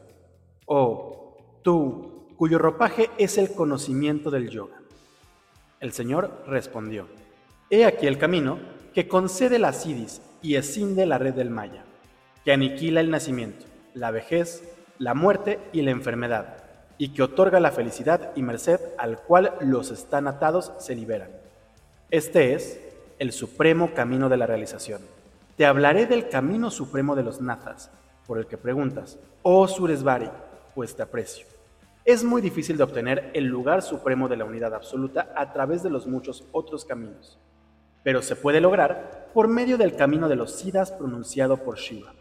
Oh, 0.67 1.61
tú, 1.63 2.14
cuyo 2.37 2.59
ropaje 2.59 3.11
es 3.19 3.39
el 3.39 3.53
conocimiento 3.53 4.31
del 4.31 4.51
yoga. 4.51 4.77
El 5.81 5.93
Señor 5.93 6.45
respondió, 6.47 7.07
He 7.71 7.85
aquí 7.85 8.07
el 8.07 8.19
camino 8.19 8.59
que 8.95 9.09
concede 9.09 9.59
la 9.59 9.73
sidis 9.73 10.23
y 10.43 10.57
escinde 10.57 11.07
la 11.07 11.19
red 11.19 11.35
del 11.35 11.51
Maya, 11.51 11.85
que 12.45 12.53
aniquila 12.53 13.01
el 13.01 13.11
nacimiento, 13.11 13.67
la 13.95 14.11
vejez, 14.11 14.63
la 14.99 15.15
muerte 15.15 15.59
y 15.73 15.83
la 15.83 15.91
enfermedad, 15.91 16.65
y 16.99 17.09
que 17.09 17.23
otorga 17.23 17.61
la 17.61 17.73
felicidad 17.73 18.33
y 18.37 18.43
merced 18.43 18.81
al 18.99 19.19
cual 19.19 19.55
los 19.61 19.91
están 19.91 20.29
atados 20.29 20.73
se 20.79 20.95
liberan. 20.95 21.31
Este 22.11 22.55
es 22.55 22.81
el 23.19 23.33
supremo 23.33 23.95
camino 23.95 24.29
de 24.29 24.37
la 24.37 24.47
realización. 24.47 25.03
Te 25.57 25.67
hablaré 25.67 26.07
del 26.07 26.29
camino 26.29 26.71
supremo 26.71 27.17
de 27.17 27.23
los 27.23 27.41
nazas, 27.41 27.91
por 28.27 28.39
el 28.39 28.47
que 28.47 28.59
preguntas, 28.59 29.19
oh 29.43 29.67
Suresvari, 29.67 30.31
pues 30.75 30.95
te 30.97 31.03
aprecio. 31.03 31.54
Es 32.05 32.23
muy 32.23 32.43
difícil 32.43 32.77
de 32.77 32.83
obtener 32.83 33.31
el 33.33 33.45
lugar 33.45 33.81
supremo 33.81 34.29
de 34.29 34.37
la 34.37 34.45
unidad 34.45 34.75
absoluta 34.75 35.33
a 35.35 35.55
través 35.55 35.83
de 35.83 35.89
los 35.89 36.07
muchos 36.07 36.45
otros 36.53 36.85
caminos, 36.85 37.39
pero 38.03 38.21
se 38.21 38.37
puede 38.37 38.61
lograr 38.61 39.31
por 39.33 39.49
medio 39.49 39.79
del 39.79 39.97
camino 39.97 40.29
de 40.29 40.37
los 40.37 40.53
Siddhas 40.53 40.93
pronunciado 40.93 41.57
por 41.57 41.79
Shiva. 41.79 42.13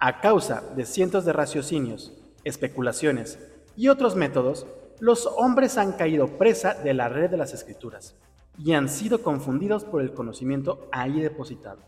A 0.00 0.20
causa 0.20 0.64
de 0.74 0.84
cientos 0.84 1.24
de 1.24 1.32
raciocinios, 1.32 2.12
especulaciones 2.42 3.38
y 3.76 3.86
otros 3.86 4.16
métodos, 4.16 4.66
los 4.98 5.26
hombres 5.26 5.78
han 5.78 5.92
caído 5.92 6.36
presa 6.36 6.74
de 6.74 6.92
la 6.92 7.08
red 7.08 7.30
de 7.30 7.36
las 7.36 7.54
escrituras 7.54 8.16
y 8.58 8.72
han 8.72 8.88
sido 8.88 9.22
confundidos 9.22 9.84
por 9.84 10.02
el 10.02 10.12
conocimiento 10.12 10.88
ahí 10.90 11.20
depositado. 11.20 11.78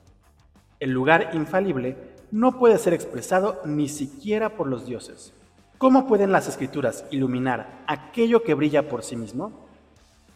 El 0.79 0.93
lugar 0.93 1.31
infalible 1.33 1.97
no 2.31 2.57
puede 2.61 2.79
ser 2.79 2.95
expresado 2.95 3.61
ni 3.65 3.89
siquiera 3.89 4.57
por 4.57 4.69
los 4.69 4.87
dioses. 4.87 5.35
¿Cómo 5.83 6.07
pueden 6.07 6.31
las 6.31 6.47
escrituras 6.47 7.05
iluminar 7.11 7.83
aquello 7.89 8.45
que 8.45 8.55
brilla 8.55 8.89
por 8.89 9.03
sí 9.03 9.17
mismo? 9.17 9.67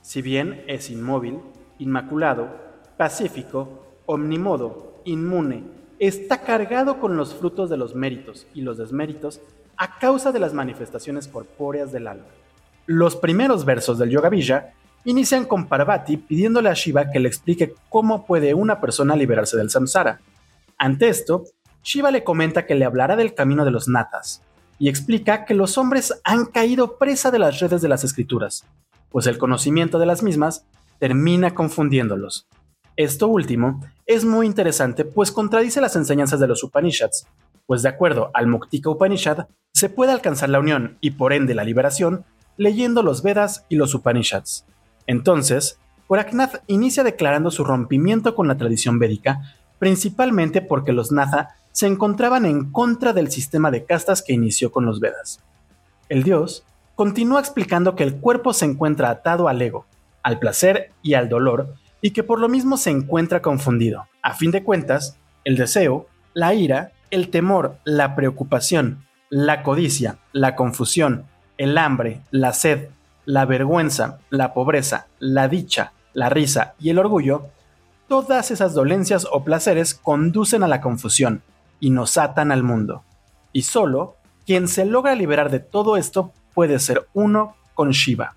Si 0.02 0.20
bien 0.20 0.64
es 0.66 0.90
inmóvil, 0.90 1.38
inmaculado, 1.78 2.48
pacífico, 2.96 3.86
omnimodo, 4.06 5.02
inmune, 5.04 5.62
está 6.00 6.40
cargado 6.40 6.98
con 6.98 7.16
los 7.16 7.32
frutos 7.36 7.70
de 7.70 7.76
los 7.76 7.94
méritos 7.94 8.48
y 8.54 8.62
los 8.62 8.76
desméritos 8.76 9.40
a 9.76 10.00
causa 10.00 10.32
de 10.32 10.40
las 10.40 10.52
manifestaciones 10.52 11.28
corpóreas 11.28 11.92
del 11.92 12.08
alma. 12.08 12.26
Los 12.86 13.14
primeros 13.14 13.64
versos 13.64 13.98
del 13.98 14.10
Yoga 14.10 14.30
Villa 14.30 14.72
inician 15.04 15.44
con 15.44 15.68
Parvati 15.68 16.16
pidiéndole 16.16 16.70
a 16.70 16.74
Shiva 16.74 17.12
que 17.12 17.20
le 17.20 17.28
explique 17.28 17.72
cómo 17.88 18.26
puede 18.26 18.52
una 18.52 18.80
persona 18.80 19.14
liberarse 19.14 19.56
del 19.56 19.70
samsara. 19.70 20.18
Ante 20.76 21.08
esto, 21.08 21.44
Shiva 21.84 22.10
le 22.10 22.24
comenta 22.24 22.66
que 22.66 22.74
le 22.74 22.84
hablará 22.84 23.14
del 23.14 23.32
camino 23.32 23.64
de 23.64 23.70
los 23.70 23.86
natas 23.86 24.42
y 24.78 24.88
explica 24.88 25.44
que 25.44 25.54
los 25.54 25.78
hombres 25.78 26.20
han 26.24 26.46
caído 26.46 26.98
presa 26.98 27.30
de 27.30 27.38
las 27.38 27.60
redes 27.60 27.82
de 27.82 27.88
las 27.88 28.04
escrituras, 28.04 28.64
pues 29.10 29.26
el 29.26 29.38
conocimiento 29.38 29.98
de 29.98 30.06
las 30.06 30.22
mismas 30.22 30.66
termina 30.98 31.54
confundiéndolos. 31.54 32.48
Esto 32.96 33.28
último 33.28 33.82
es 34.06 34.24
muy 34.24 34.46
interesante 34.46 35.04
pues 35.04 35.30
contradice 35.30 35.80
las 35.80 35.96
enseñanzas 35.96 36.40
de 36.40 36.48
los 36.48 36.62
Upanishads, 36.62 37.26
pues 37.66 37.82
de 37.82 37.88
acuerdo 37.88 38.30
al 38.32 38.46
Muktika 38.46 38.90
Upanishad 38.90 39.46
se 39.72 39.90
puede 39.90 40.12
alcanzar 40.12 40.48
la 40.48 40.60
unión 40.60 40.96
y 41.00 41.10
por 41.12 41.32
ende 41.32 41.54
la 41.54 41.64
liberación 41.64 42.24
leyendo 42.56 43.02
los 43.02 43.22
Vedas 43.22 43.66
y 43.68 43.76
los 43.76 43.94
Upanishads. 43.94 44.64
Entonces, 45.06 45.78
Goraknath 46.08 46.62
inicia 46.66 47.04
declarando 47.04 47.50
su 47.50 47.64
rompimiento 47.64 48.34
con 48.34 48.48
la 48.48 48.56
tradición 48.56 48.98
védica, 48.98 49.54
principalmente 49.78 50.62
porque 50.62 50.92
los 50.92 51.12
Natha 51.12 51.56
se 51.76 51.86
encontraban 51.86 52.46
en 52.46 52.72
contra 52.72 53.12
del 53.12 53.30
sistema 53.30 53.70
de 53.70 53.84
castas 53.84 54.22
que 54.22 54.32
inició 54.32 54.72
con 54.72 54.86
los 54.86 54.98
Vedas. 54.98 55.40
El 56.08 56.22
dios 56.22 56.64
continúa 56.94 57.38
explicando 57.38 57.94
que 57.94 58.02
el 58.02 58.16
cuerpo 58.16 58.54
se 58.54 58.64
encuentra 58.64 59.10
atado 59.10 59.46
al 59.46 59.60
ego, 59.60 59.84
al 60.22 60.38
placer 60.38 60.92
y 61.02 61.12
al 61.12 61.28
dolor, 61.28 61.74
y 62.00 62.12
que 62.12 62.22
por 62.22 62.40
lo 62.40 62.48
mismo 62.48 62.78
se 62.78 62.88
encuentra 62.88 63.42
confundido. 63.42 64.06
A 64.22 64.32
fin 64.32 64.52
de 64.52 64.64
cuentas, 64.64 65.18
el 65.44 65.58
deseo, 65.58 66.06
la 66.32 66.54
ira, 66.54 66.92
el 67.10 67.28
temor, 67.28 67.76
la 67.84 68.16
preocupación, 68.16 69.04
la 69.28 69.62
codicia, 69.62 70.16
la 70.32 70.56
confusión, 70.56 71.26
el 71.58 71.76
hambre, 71.76 72.22
la 72.30 72.54
sed, 72.54 72.88
la 73.26 73.44
vergüenza, 73.44 74.20
la 74.30 74.54
pobreza, 74.54 75.08
la 75.18 75.46
dicha, 75.48 75.92
la 76.14 76.30
risa 76.30 76.74
y 76.80 76.88
el 76.88 76.98
orgullo, 76.98 77.48
todas 78.08 78.50
esas 78.50 78.72
dolencias 78.72 79.26
o 79.30 79.44
placeres 79.44 79.92
conducen 79.92 80.62
a 80.62 80.68
la 80.68 80.80
confusión 80.80 81.42
y 81.80 81.90
nos 81.90 82.18
atan 82.18 82.52
al 82.52 82.62
mundo. 82.62 83.04
Y 83.52 83.62
solo 83.62 84.16
quien 84.44 84.68
se 84.68 84.84
logra 84.84 85.14
liberar 85.14 85.50
de 85.50 85.60
todo 85.60 85.96
esto 85.96 86.32
puede 86.54 86.78
ser 86.78 87.06
uno 87.14 87.56
con 87.74 87.90
Shiva. 87.90 88.36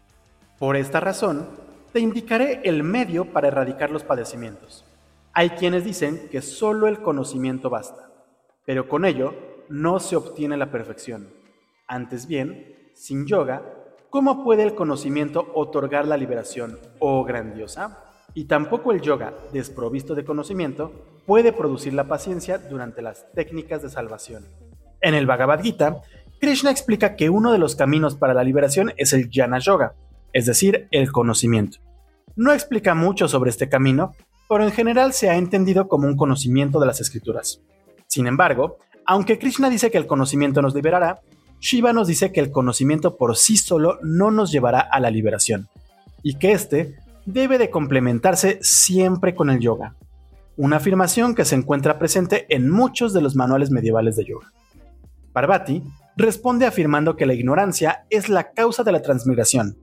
Por 0.58 0.76
esta 0.76 1.00
razón, 1.00 1.48
te 1.94 2.00
indicaré 2.00 2.62
el 2.64 2.84
medio 2.84 3.26
para 3.26 3.48
erradicar 3.48 3.92
los 3.92 4.04
padecimientos. 4.04 4.86
Hay 5.34 5.52
quienes 5.52 5.84
dicen 5.84 6.28
que 6.32 6.42
solo 6.42 6.88
el 6.88 7.02
conocimiento 7.02 7.70
basta, 7.70 8.10
pero 8.66 8.90
con 8.90 9.06
ello 9.06 9.34
no 9.70 10.00
se 10.00 10.16
obtiene 10.16 10.58
la 10.58 10.72
perfección. 10.72 11.30
Antes 11.88 12.28
bien, 12.28 12.92
sin 12.94 13.26
yoga 13.26 13.62
¿Cómo 14.10 14.44
puede 14.44 14.64
el 14.64 14.74
conocimiento 14.74 15.52
otorgar 15.54 16.08
la 16.08 16.18
liberación, 16.18 16.80
oh 16.98 17.24
grandiosa? 17.24 18.06
Y 18.34 18.46
tampoco 18.46 18.92
el 18.92 19.02
yoga, 19.02 19.36
desprovisto 19.54 20.16
de 20.16 20.26
conocimiento, 20.26 20.92
puede 21.30 21.54
producir 21.54 21.94
la 21.94 22.06
paciencia 22.06 22.58
durante 22.58 23.04
las 23.04 23.32
técnicas 23.36 23.84
de 23.84 23.92
salvación. 23.92 24.48
En 25.00 25.14
el 25.14 25.28
Bhagavad 25.28 25.62
Gita, 25.62 26.02
Krishna 26.42 26.72
explica 26.72 27.16
que 27.16 27.30
uno 27.30 27.52
de 27.52 27.60
los 27.60 27.76
caminos 27.76 28.16
para 28.16 28.34
la 28.34 28.44
liberación 28.44 28.94
es 28.98 29.14
el 29.14 29.30
Jnana 29.30 29.60
Yoga, 29.60 29.94
es 30.34 30.48
decir, 30.48 30.88
el 30.90 31.12
conocimiento. 31.12 31.78
No 32.36 32.52
explica 32.52 32.96
mucho 32.96 33.28
sobre 33.28 33.52
este 33.52 33.70
camino, 33.70 34.16
pero 34.50 34.64
en 34.64 34.72
general 34.72 35.14
se 35.14 35.30
ha 35.30 35.36
entendido 35.36 35.88
como 35.88 36.08
un 36.08 36.18
conocimiento 36.18 36.80
de 36.80 36.88
las 36.88 37.00
escrituras. 37.00 37.62
Sin 38.08 38.26
embargo, 38.26 38.80
aunque 39.06 39.38
Krishna 39.38 39.70
dice 39.70 39.92
que 39.92 40.00
el 40.00 40.08
conocimiento 40.08 40.64
nos 40.64 40.74
liberará, 40.74 41.20
Shiva 41.60 41.94
nos 41.94 42.08
dice 42.08 42.32
que 42.32 42.40
el 42.40 42.50
conocimiento 42.50 43.18
por 43.18 43.38
sí 43.38 43.56
solo 43.56 44.00
no 44.02 44.32
nos 44.32 44.52
llevará 44.52 44.80
a 44.80 45.00
la 45.00 45.12
liberación, 45.12 45.68
y 46.24 46.40
que 46.40 46.54
éste 46.54 46.96
debe 47.28 47.60
de 47.60 47.70
complementarse 47.70 48.58
siempre 48.64 49.36
con 49.36 49.52
el 49.52 49.60
yoga, 49.60 49.94
una 50.60 50.76
afirmación 50.76 51.36
que 51.36 51.46
se 51.46 51.56
encuentra 51.56 51.98
presente 51.98 52.46
en 52.54 52.70
muchos 52.70 53.14
de 53.14 53.22
los 53.22 53.34
manuales 53.34 53.72
medievales 53.72 54.18
de 54.18 54.26
yoga. 54.26 54.52
Parvati 55.32 55.82
responde 56.18 56.66
afirmando 56.66 57.16
que 57.16 57.26
la 57.26 57.34
ignorancia 57.34 58.06
es 58.10 58.28
la 58.28 58.52
causa 58.52 58.84
de 58.84 58.92
la 58.92 59.02
transmigración, 59.02 59.78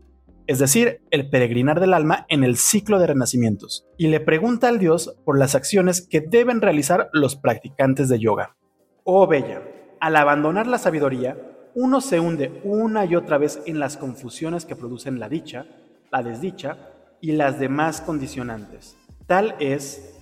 es 0.47 0.59
decir, 0.59 1.00
el 1.11 1.30
peregrinar 1.30 1.80
del 1.80 1.95
alma 1.95 2.26
en 2.28 2.45
el 2.45 2.59
ciclo 2.59 2.99
de 2.99 3.06
renacimientos, 3.06 3.87
y 3.97 4.09
le 4.09 4.21
pregunta 4.21 4.68
al 4.68 4.78
dios 4.78 5.16
por 5.25 5.38
las 5.38 5.54
acciones 5.54 6.06
que 6.06 6.21
deben 6.21 6.61
realizar 6.61 7.09
los 7.14 7.37
practicantes 7.37 8.11
de 8.11 8.18
yoga. 8.18 8.54
Oh 9.02 9.26
Bella, 9.26 9.62
al 9.99 10.14
abandonar 10.14 10.66
la 10.66 10.76
sabiduría, 10.76 11.38
uno 11.75 12.02
se 12.02 12.21
hunde 12.21 12.61
una 12.64 13.06
y 13.06 13.16
otra 13.16 13.38
vez 13.38 13.62
en 13.64 13.78
las 13.78 13.97
confusiones 13.97 14.66
que 14.66 14.76
producen 14.76 15.21
la 15.21 15.30
dicha, 15.30 15.64
la 16.12 16.23
desdicha 16.23 16.76
y 17.23 17.33
las 17.33 17.59
demás 17.59 18.02
condicionantes. 18.02 18.99
Tal 19.26 19.56
es, 19.59 20.15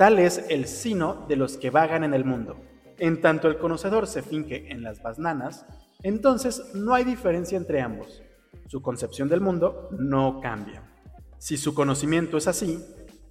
tal 0.00 0.18
es 0.18 0.46
el 0.48 0.64
sino 0.66 1.26
de 1.28 1.36
los 1.36 1.58
que 1.58 1.68
vagan 1.68 2.04
en 2.04 2.14
el 2.14 2.24
mundo. 2.24 2.56
En 2.96 3.20
tanto 3.20 3.48
el 3.48 3.58
conocedor 3.58 4.06
se 4.06 4.22
finque 4.22 4.68
en 4.70 4.82
las 4.82 5.02
basnanas, 5.02 5.66
entonces 6.02 6.70
no 6.72 6.94
hay 6.94 7.04
diferencia 7.04 7.58
entre 7.58 7.82
ambos. 7.82 8.22
Su 8.66 8.80
concepción 8.80 9.28
del 9.28 9.42
mundo 9.42 9.90
no 9.98 10.40
cambia. 10.40 10.90
Si 11.36 11.58
su 11.58 11.74
conocimiento 11.74 12.38
es 12.38 12.48
así, 12.48 12.82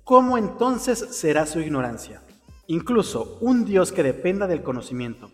¿cómo 0.04 0.38
entonces 0.38 1.00
será 1.10 1.48
su 1.48 1.60
ignorancia? 1.60 2.22
Incluso 2.68 3.40
un 3.42 3.66
Dios 3.66 3.92
que 3.92 4.04
dependa 4.04 4.46
del 4.46 4.62
conocimiento, 4.62 5.32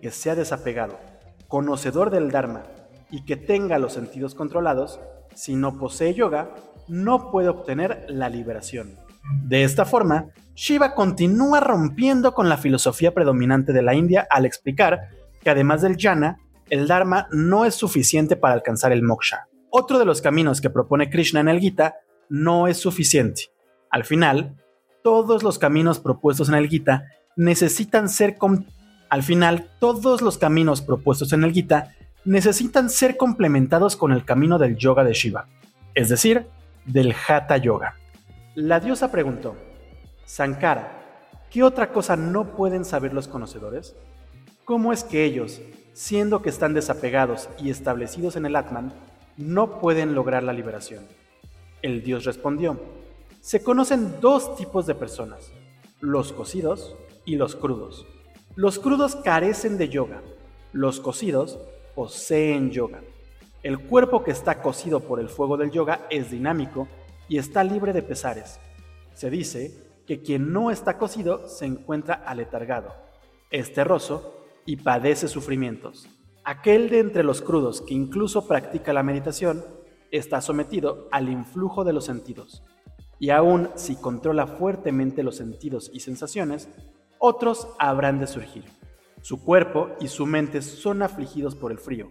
que 0.00 0.12
sea 0.12 0.36
desapegado, 0.36 1.00
conocedor 1.48 2.10
del 2.10 2.30
Dharma 2.30 2.62
y 3.10 3.24
que 3.24 3.34
tenga 3.34 3.80
los 3.80 3.94
sentidos 3.94 4.36
controlados, 4.36 5.00
si 5.34 5.56
no 5.56 5.80
posee 5.80 6.14
yoga, 6.14 6.54
no 6.86 7.32
puede 7.32 7.48
obtener 7.48 8.06
la 8.08 8.28
liberación. 8.28 9.04
De 9.44 9.64
esta 9.64 9.84
forma, 9.84 10.26
Shiva 10.54 10.94
continúa 10.94 11.60
rompiendo 11.60 12.34
con 12.34 12.48
la 12.48 12.56
filosofía 12.56 13.12
predominante 13.12 13.72
de 13.72 13.82
la 13.82 13.94
India 13.94 14.26
al 14.30 14.46
explicar 14.46 15.10
que 15.42 15.50
además 15.50 15.82
del 15.82 15.96
jnana, 15.96 16.38
el 16.70 16.88
dharma 16.88 17.28
no 17.30 17.64
es 17.64 17.74
suficiente 17.74 18.36
para 18.36 18.54
alcanzar 18.54 18.92
el 18.92 19.02
moksha. 19.02 19.48
Otro 19.70 19.98
de 19.98 20.04
los 20.04 20.20
caminos 20.20 20.60
que 20.60 20.70
propone 20.70 21.10
Krishna 21.10 21.40
en 21.40 21.48
el 21.48 21.60
Gita 21.60 21.96
no 22.28 22.66
es 22.66 22.78
suficiente. 22.78 23.50
Al 23.90 24.04
final, 24.04 24.56
todos 25.04 25.42
los 25.42 25.58
caminos 25.58 26.00
propuestos 26.00 26.48
en 26.48 26.56
el 26.56 26.68
Gita 26.68 27.04
necesitan 27.36 28.08
ser 28.08 28.36
al 29.08 29.22
final 29.22 29.70
todos 29.78 30.22
los 30.22 30.38
caminos 30.38 30.80
propuestos 30.80 31.32
en 31.32 31.44
el 31.44 31.52
Gita 31.52 31.94
necesitan 32.24 32.90
ser 32.90 33.16
complementados 33.16 33.96
con 33.96 34.12
el 34.12 34.24
camino 34.24 34.58
del 34.58 34.76
yoga 34.76 35.04
de 35.04 35.14
Shiva, 35.14 35.46
es 35.94 36.08
decir, 36.08 36.46
del 36.84 37.14
Hatha 37.14 37.56
Yoga. 37.58 37.94
La 38.56 38.80
diosa 38.80 39.12
preguntó, 39.12 39.54
Sankara, 40.24 41.28
¿qué 41.50 41.62
otra 41.62 41.92
cosa 41.92 42.16
no 42.16 42.56
pueden 42.56 42.86
saber 42.86 43.12
los 43.12 43.28
conocedores? 43.28 43.94
¿Cómo 44.64 44.94
es 44.94 45.04
que 45.04 45.24
ellos, 45.24 45.60
siendo 45.92 46.40
que 46.40 46.48
están 46.48 46.72
desapegados 46.72 47.50
y 47.58 47.68
establecidos 47.68 48.34
en 48.34 48.46
el 48.46 48.56
Atman, 48.56 48.94
no 49.36 49.78
pueden 49.78 50.14
lograr 50.14 50.42
la 50.42 50.54
liberación? 50.54 51.04
El 51.82 52.02
dios 52.02 52.24
respondió, 52.24 52.80
se 53.42 53.62
conocen 53.62 54.22
dos 54.22 54.56
tipos 54.56 54.86
de 54.86 54.94
personas, 54.94 55.52
los 56.00 56.32
cocidos 56.32 56.96
y 57.26 57.36
los 57.36 57.56
crudos. 57.56 58.06
Los 58.54 58.78
crudos 58.78 59.16
carecen 59.16 59.76
de 59.76 59.90
yoga, 59.90 60.22
los 60.72 61.00
cocidos 61.00 61.58
poseen 61.94 62.70
yoga. 62.70 63.02
El 63.62 63.80
cuerpo 63.80 64.24
que 64.24 64.30
está 64.30 64.62
cocido 64.62 65.00
por 65.00 65.20
el 65.20 65.28
fuego 65.28 65.58
del 65.58 65.70
yoga 65.70 66.06
es 66.08 66.30
dinámico 66.30 66.88
y 67.28 67.38
está 67.38 67.64
libre 67.64 67.92
de 67.92 68.02
pesares. 68.02 68.60
Se 69.14 69.30
dice 69.30 69.86
que 70.06 70.22
quien 70.22 70.52
no 70.52 70.70
está 70.70 70.98
cocido 70.98 71.48
se 71.48 71.66
encuentra 71.66 72.14
aletargado, 72.14 72.94
es 73.50 73.72
terroso 73.72 74.44
y 74.64 74.76
padece 74.76 75.28
sufrimientos. 75.28 76.08
Aquel 76.44 76.90
de 76.90 77.00
entre 77.00 77.24
los 77.24 77.42
crudos 77.42 77.82
que 77.82 77.94
incluso 77.94 78.46
practica 78.46 78.92
la 78.92 79.02
meditación 79.02 79.64
está 80.10 80.40
sometido 80.40 81.08
al 81.10 81.28
influjo 81.28 81.84
de 81.84 81.92
los 81.92 82.04
sentidos. 82.04 82.62
Y 83.18 83.30
aun 83.30 83.70
si 83.74 83.96
controla 83.96 84.46
fuertemente 84.46 85.22
los 85.22 85.36
sentidos 85.36 85.90
y 85.92 86.00
sensaciones, 86.00 86.68
otros 87.18 87.68
habrán 87.78 88.20
de 88.20 88.26
surgir. 88.26 88.64
Su 89.22 89.42
cuerpo 89.42 89.90
y 90.00 90.08
su 90.08 90.26
mente 90.26 90.62
son 90.62 91.02
afligidos 91.02 91.56
por 91.56 91.72
el 91.72 91.78
frío, 91.78 92.10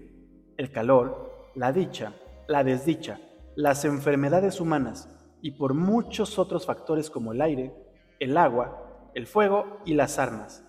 el 0.57 0.72
calor, 0.72 1.50
la 1.55 1.72
dicha, 1.72 2.13
la 2.48 2.63
desdicha, 2.63 3.19
las 3.55 3.85
enfermedades 3.85 4.59
humanas 4.59 5.09
y 5.41 5.51
por 5.51 5.74
muchos 5.74 6.38
otros 6.39 6.65
factores 6.65 7.09
como 7.09 7.31
el 7.31 7.41
aire, 7.41 7.74
el 8.19 8.38
agua, 8.38 9.12
el 9.13 9.27
fuego 9.27 9.79
y 9.85 9.93
las 9.93 10.19
armas. 10.19 10.63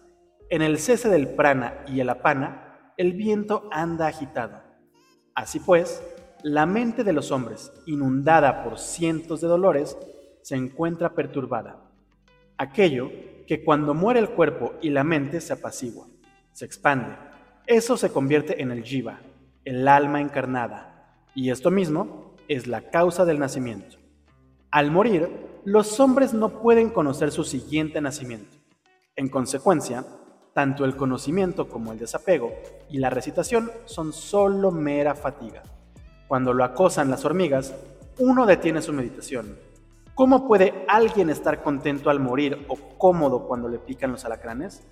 En 0.51 0.63
el 0.63 0.79
cese 0.79 1.09
del 1.09 1.35
prana 1.35 1.85
y 1.89 2.01
el 2.01 2.09
apana, 2.09 2.93
el 2.97 3.13
viento 3.13 3.69
anda 3.73 4.07
agitado. 4.07 4.63
Así 5.35 5.59
pues, 5.61 6.03
la 6.43 6.67
mente 6.67 7.03
de 7.03 7.13
los 7.13 7.33
hombres, 7.33 7.73
inundada 7.87 8.63
por 8.63 8.79
cientos 8.79 9.41
de 9.41 9.49
dolores, 9.49 9.99
se 10.43 10.55
encuentra 10.55 11.15
perturbada. 11.15 11.83
Aquello 12.57 13.11
que 13.47 13.65
cuando 13.65 13.95
muere 13.95 14.21
el 14.21 14.31
cuerpo 14.31 14.75
y 14.81 14.91
la 14.91 15.05
mente 15.05 15.41
se 15.41 15.53
apacigua, 15.53 16.07
se 16.53 16.65
expande. 16.65 17.17
Eso 17.67 17.97
se 17.97 18.11
convierte 18.11 18.63
en 18.63 18.71
el 18.71 18.85
jiva, 18.85 19.21
el 19.65 19.89
alma 19.89 20.21
encarnada, 20.21 21.25
y 21.35 21.51
esto 21.51 21.71
mismo 21.71 22.26
es 22.49 22.67
la 22.67 22.83
causa 22.91 23.25
del 23.25 23.39
nacimiento. 23.39 23.97
Al 24.71 24.91
morir, 24.91 25.29
los 25.65 26.01
hombres 26.01 26.35
no 26.35 26.61
pueden 26.61 26.91
conocer 26.91 27.33
su 27.33 27.45
siguiente 27.45 28.01
nacimiento. 28.01 28.57
En 29.17 29.29
consecuencia, 29.29 30.05
tanto 30.53 30.85
el 30.85 30.97
conocimiento 30.97 31.69
como 31.69 31.93
el 31.93 31.99
desapego 31.99 32.53
y 32.91 32.99
la 32.99 33.11
recitación 33.11 33.71
son 33.85 34.13
solo 34.13 34.71
mera 34.71 35.15
fatiga. 35.15 35.63
Cuando 36.29 36.53
lo 36.53 36.65
acosan 36.65 37.11
las 37.11 37.25
hormigas, 37.25 37.75
uno 38.19 38.47
detiene 38.47 38.83
su 38.83 38.93
meditación. 38.93 39.57
¿Cómo 40.15 40.47
puede 40.47 40.85
alguien 40.89 41.29
estar 41.31 41.63
contento 41.63 42.09
al 42.09 42.21
morir 42.21 42.65
o 42.69 42.77
cómodo 42.97 43.47
cuando 43.47 43.69
le 43.69 43.79
pican 43.79 44.13
los 44.13 44.25
alacranes? 44.25 44.83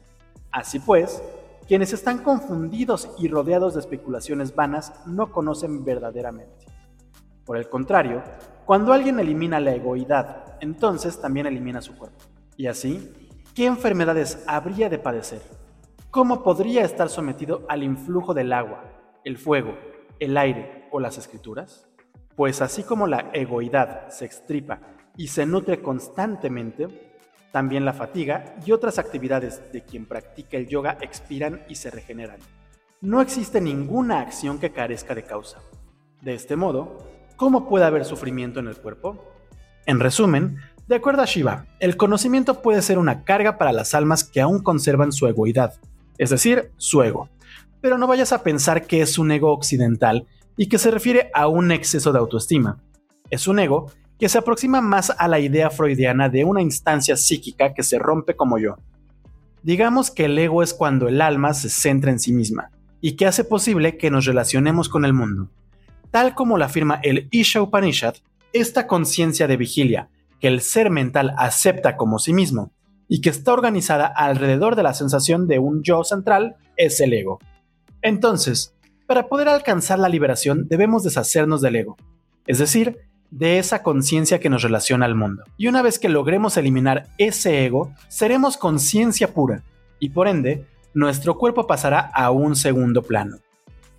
Así 0.53 0.79
pues, 0.79 1.23
quienes 1.67 1.95
están 1.95 2.19
confundidos 2.19 3.09
y 3.19 3.29
rodeados 3.29 3.75
de 3.75 3.81
especulaciones 3.81 4.55
vanas 4.55 4.93
no 5.07 5.33
conocen 5.33 5.83
verdaderamente. 5.83 6.67
Por 7.45 7.57
el 7.57 7.69
contrario, 7.69 8.23
cuando 8.65 8.93
alguien 8.93 9.21
elimina 9.21 9.61
la 9.61 9.75
egoidad, 9.75 10.57
entonces 10.61 11.21
también 11.21 11.47
elimina 11.47 11.83
su 11.83 11.97
cuerpo. 11.97 12.25
Y 12.57 12.67
así, 12.67 13.13
¿qué 13.55 13.67
enfermedades 13.67 14.43
habría 14.47 14.89
de 14.89 14.99
padecer? 14.99 15.43
¿Cómo 16.11 16.43
podría 16.43 16.85
estar 16.85 17.09
sometido 17.09 17.67
al 17.69 17.83
influjo 17.83 18.33
del 18.33 18.53
agua, 18.53 18.85
el 19.25 19.37
fuego, 19.37 19.77
el 20.21 20.37
aire 20.37 20.89
o 20.91 21.01
las 21.01 21.19
escrituras? 21.19 21.89
Pues 22.37 22.63
así 22.63 22.83
como 22.83 23.07
la 23.07 23.31
egoidad 23.33 24.09
se 24.09 24.25
extripa 24.25 24.81
y 25.17 25.29
se 25.29 25.45
nutre 25.45 25.83
constantemente, 25.83 27.13
también 27.53 27.85
la 27.85 27.93
fatiga 27.93 28.57
y 28.65 28.73
otras 28.73 28.99
actividades 28.99 29.73
de 29.73 29.83
quien 29.83 30.07
practica 30.07 30.57
el 30.57 30.67
yoga 30.67 30.97
expiran 31.01 31.63
y 31.69 31.75
se 31.75 31.91
regeneran. 31.91 32.41
No 33.01 33.21
existe 33.21 33.61
ninguna 33.61 34.21
acción 34.21 34.59
que 34.59 34.73
carezca 34.73 35.15
de 35.15 35.25
causa. 35.25 35.61
De 36.21 36.35
este 36.35 36.57
modo, 36.57 37.14
¿Cómo 37.37 37.69
puede 37.69 37.85
haber 37.85 38.05
sufrimiento 38.05 38.61
en 38.61 38.69
el 38.69 38.77
cuerpo? 38.77 39.25
En 39.87 39.99
resumen, 39.99 40.59
de 40.87 40.95
acuerdo 40.95 41.23
a 41.23 41.27
Shiva, 41.27 41.67
el 41.81 41.97
conocimiento 41.97 42.63
puede 42.63 42.81
ser 42.81 42.99
una 42.99 43.25
carga 43.25 43.59
para 43.59 43.73
las 43.73 43.95
almas 43.95 44.23
que 44.23 44.41
aún 44.41 44.63
conservan 44.63 45.13
su 45.13 45.27
egoidad, 45.27 45.75
es 46.17 46.31
decir, 46.31 46.71
su 46.77 47.03
ego. 47.03 47.29
Pero 47.81 47.99
no 47.99 48.07
vayas 48.07 48.33
a 48.33 48.43
pensar 48.43 48.87
que 48.87 49.01
es 49.01 49.19
un 49.19 49.33
ego 49.33 49.53
occidental 49.53 50.27
y 50.57 50.69
que 50.69 50.79
se 50.79 50.91
refiere 50.91 51.31
a 51.35 51.49
un 51.49 51.73
exceso 51.73 52.13
de 52.13 52.21
autoestima. 52.21 52.79
Es 53.31 53.49
un 53.49 53.59
ego 53.59 53.91
que 54.19 54.29
se 54.29 54.39
aproxima 54.39 54.81
más 54.81 55.11
a 55.11 55.27
la 55.27 55.41
idea 55.41 55.71
freudiana 55.71 56.29
de 56.29 56.45
una 56.45 56.63
instancia 56.63 57.17
psíquica 57.17 57.75
que 57.75 57.83
se 57.83 57.99
rompe 57.99 58.37
como 58.37 58.59
yo. 58.59 58.77
Digamos 59.65 60.11
que 60.11 60.27
el 60.27 60.39
ego 60.39 60.63
es 60.63 60.73
cuando 60.73 61.09
el 61.09 61.21
alma 61.21 61.53
se 61.53 61.69
centra 61.69 62.13
en 62.13 62.21
sí 62.21 62.33
misma 62.33 62.71
y 63.01 63.17
que 63.17 63.27
hace 63.27 63.43
posible 63.43 63.97
que 63.97 64.11
nos 64.11 64.25
relacionemos 64.25 64.89
con 64.89 65.05
el 65.05 65.15
mundo. 65.15 65.51
Tal 66.15 66.37
como 66.37 66.57
lo 66.57 66.65
afirma 66.65 67.01
el 67.03 67.27
Isha 67.33 67.61
Upanishad, 67.61 68.15
esta 68.53 68.87
conciencia 68.87 69.49
de 69.49 69.57
vigilia, 69.57 70.11
que 70.39 70.47
el 70.47 70.61
ser 70.61 70.89
mental 70.89 71.35
acepta 71.37 71.97
como 71.97 72.21
sí 72.21 72.33
mismo 72.33 72.71
y 73.09 73.21
que 73.21 73.31
está 73.31 73.53
organizada 73.53 74.07
alrededor 74.07 74.77
de 74.77 74.85
la 74.85 74.95
sensación 74.95 75.49
de 75.49 75.59
un 75.59 75.83
yo 75.83 76.05
central, 76.05 76.55
es 76.77 77.01
el 77.01 77.15
ego. 77.15 77.41
Entonces, 78.01 78.77
para 79.09 79.27
poder 79.27 79.49
alcanzar 79.49 79.99
la 79.99 80.09
liberación 80.09 80.69
debemos 80.69 81.03
deshacernos 81.03 81.61
del 81.61 81.75
ego, 81.75 81.97
es 82.47 82.59
decir, 82.59 82.97
de 83.33 83.59
esa 83.59 83.83
conciencia 83.83 84.39
que 84.39 84.51
nos 84.51 84.63
relaciona 84.63 85.07
al 85.07 85.17
mundo. 85.17 85.43
Y 85.57 85.67
una 85.67 85.83
vez 85.83 85.99
que 85.99 86.09
logremos 86.09 86.57
eliminar 86.57 87.09
ese 87.19 87.65
ego, 87.65 87.93
seremos 88.07 88.57
conciencia 88.57 89.35
pura 89.35 89.65
y 89.99 90.11
por 90.11 90.29
ende, 90.29 90.65
nuestro 90.95 91.39
cuerpo 91.39 91.67
pasará 91.67 91.99
a 91.99 92.31
un 92.31 92.55
segundo 92.55 93.03
plano. 93.03 93.39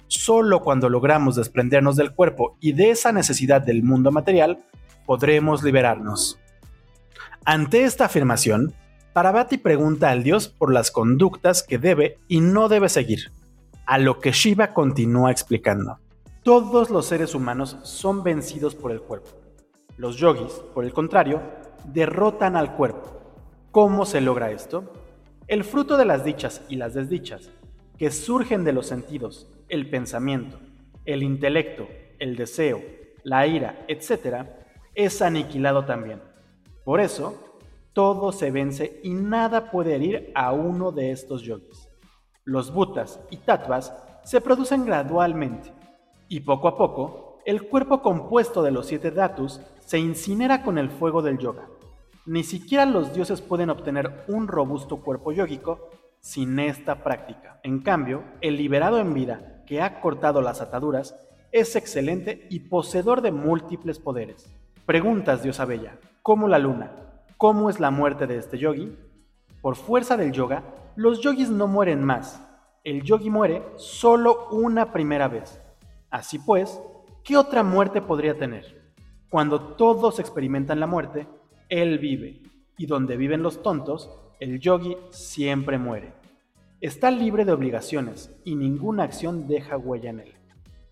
Solo 0.08 0.62
cuando 0.62 0.90
logramos 0.90 1.36
desprendernos 1.36 1.96
del 1.96 2.14
cuerpo 2.14 2.58
y 2.60 2.74
de 2.74 2.92
esa 2.92 3.12
necesidad 3.12 3.62
del 3.62 3.84
mundo 3.84 4.12
material, 4.12 4.60
podremos 5.06 5.64
liberarnos. 5.64 6.40
Ante 7.44 7.84
esta 7.84 8.06
afirmación, 8.06 8.74
Parvati 9.14 9.58
pregunta 9.58 10.10
al 10.10 10.24
dios 10.24 10.48
por 10.48 10.74
las 10.74 10.92
conductas 10.92 11.64
que 11.64 11.78
debe 11.78 12.18
y 12.28 12.42
no 12.42 12.68
debe 12.68 12.90
seguir, 12.90 13.32
a 13.86 13.98
lo 13.98 14.20
que 14.20 14.32
Shiva 14.32 14.74
continúa 14.74 15.32
explicando. 15.32 16.00
Todos 16.44 16.90
los 16.90 17.06
seres 17.06 17.34
humanos 17.34 17.78
son 17.84 18.24
vencidos 18.24 18.76
por 18.76 18.92
el 18.92 19.02
cuerpo. 19.02 19.30
Los 19.98 20.18
yogis, 20.18 20.52
por 20.74 20.84
el 20.86 20.94
contrario, 20.94 21.42
derrotan 21.86 22.58
al 22.58 22.76
cuerpo. 22.76 23.22
¿Cómo 23.72 24.06
se 24.06 24.22
logra 24.22 24.52
esto? 24.52 24.92
El 25.48 25.64
fruto 25.64 25.98
de 25.98 26.06
las 26.06 26.24
dichas 26.24 26.62
y 26.68 26.76
las 26.76 26.94
desdichas, 26.94 27.52
que 27.98 28.12
surgen 28.12 28.64
de 28.64 28.74
los 28.74 28.88
sentidos 28.88 29.48
el 29.70 29.90
pensamiento, 29.90 30.60
el 31.06 31.24
intelecto, 31.24 31.88
el 32.20 32.36
deseo, 32.36 32.82
la 33.24 33.48
ira, 33.48 33.86
etc., 33.88 34.46
es 34.94 35.22
aniquilado 35.22 35.86
también. 35.86 36.22
Por 36.84 37.02
eso, 37.02 37.36
todo 37.94 38.32
se 38.32 38.52
vence 38.52 39.00
y 39.04 39.10
nada 39.10 39.72
puede 39.72 39.96
herir 39.96 40.32
a 40.36 40.52
uno 40.52 40.92
de 40.92 41.12
estos 41.12 41.42
yogis. 41.42 41.90
Los 42.44 42.74
butas 42.74 43.20
y 43.30 43.38
tattvas 43.38 43.94
se 44.24 44.42
producen 44.42 44.86
gradualmente 44.86 45.72
y 46.28 46.42
poco 46.42 46.68
a 46.68 46.78
poco 46.78 47.40
el 47.46 47.68
cuerpo 47.68 48.02
compuesto 48.02 48.64
de 48.64 48.72
los 48.72 48.88
siete 48.88 49.12
datus 49.12 49.62
se 49.80 50.00
incinera 50.00 50.64
con 50.64 50.78
el 50.78 50.90
fuego 50.90 51.22
del 51.22 51.38
yoga. 51.38 51.68
Ni 52.26 52.44
siquiera 52.44 52.86
los 52.86 53.14
dioses 53.14 53.42
pueden 53.42 53.70
obtener 53.70 54.26
un 54.28 54.48
robusto 54.48 54.98
cuerpo 54.98 55.32
yógico 55.32 55.90
sin 56.26 56.58
esta 56.58 57.04
práctica. 57.04 57.60
En 57.62 57.82
cambio, 57.82 58.24
el 58.42 58.58
liberado 58.58 58.98
en 58.98 59.14
vida 59.14 59.62
que 59.68 59.84
ha 59.84 60.02
cortado 60.02 60.42
las 60.42 60.60
ataduras, 60.60 61.16
es 61.52 61.76
excelente 61.76 62.48
y 62.50 62.62
poseedor 62.62 63.22
de 63.22 63.32
múltiples 63.32 64.00
poderes. 64.00 64.52
Preguntas, 64.88 65.44
diosa 65.44 65.66
bella, 65.66 66.00
¿cómo 66.24 66.48
la 66.48 66.58
luna? 66.58 67.22
¿Cómo 67.38 67.70
es 67.70 67.80
la 67.80 67.92
muerte 67.92 68.26
de 68.26 68.38
este 68.38 68.58
yogi? 68.58 68.98
Por 69.62 69.76
fuerza 69.76 70.18
del 70.18 70.32
yoga, 70.32 70.64
los 70.96 71.22
yogis 71.22 71.52
no 71.52 71.68
mueren 71.68 72.04
más. 72.04 72.42
El 72.84 73.04
yogi 73.04 73.30
muere 73.30 73.62
solo 73.76 74.48
una 74.50 74.92
primera 74.92 75.28
vez. 75.28 75.62
Así 76.10 76.40
pues, 76.40 76.82
¿qué 77.24 77.38
otra 77.38 77.62
muerte 77.62 78.02
podría 78.02 78.36
tener? 78.36 78.96
Cuando 79.30 79.76
todos 79.76 80.20
experimentan 80.20 80.80
la 80.80 80.88
muerte, 80.88 81.28
él 81.70 82.00
vive, 82.00 82.42
y 82.80 82.88
donde 82.88 83.16
viven 83.16 83.44
los 83.44 83.62
tontos, 83.62 84.10
el 84.40 84.60
yogi 84.60 84.98
siempre 85.12 85.78
muere. 85.78 86.14
Está 86.82 87.10
libre 87.10 87.46
de 87.46 87.52
obligaciones 87.52 88.32
y 88.44 88.56
ninguna 88.56 89.04
acción 89.04 89.48
deja 89.48 89.78
huella 89.78 90.10
en 90.10 90.20
él. 90.20 90.34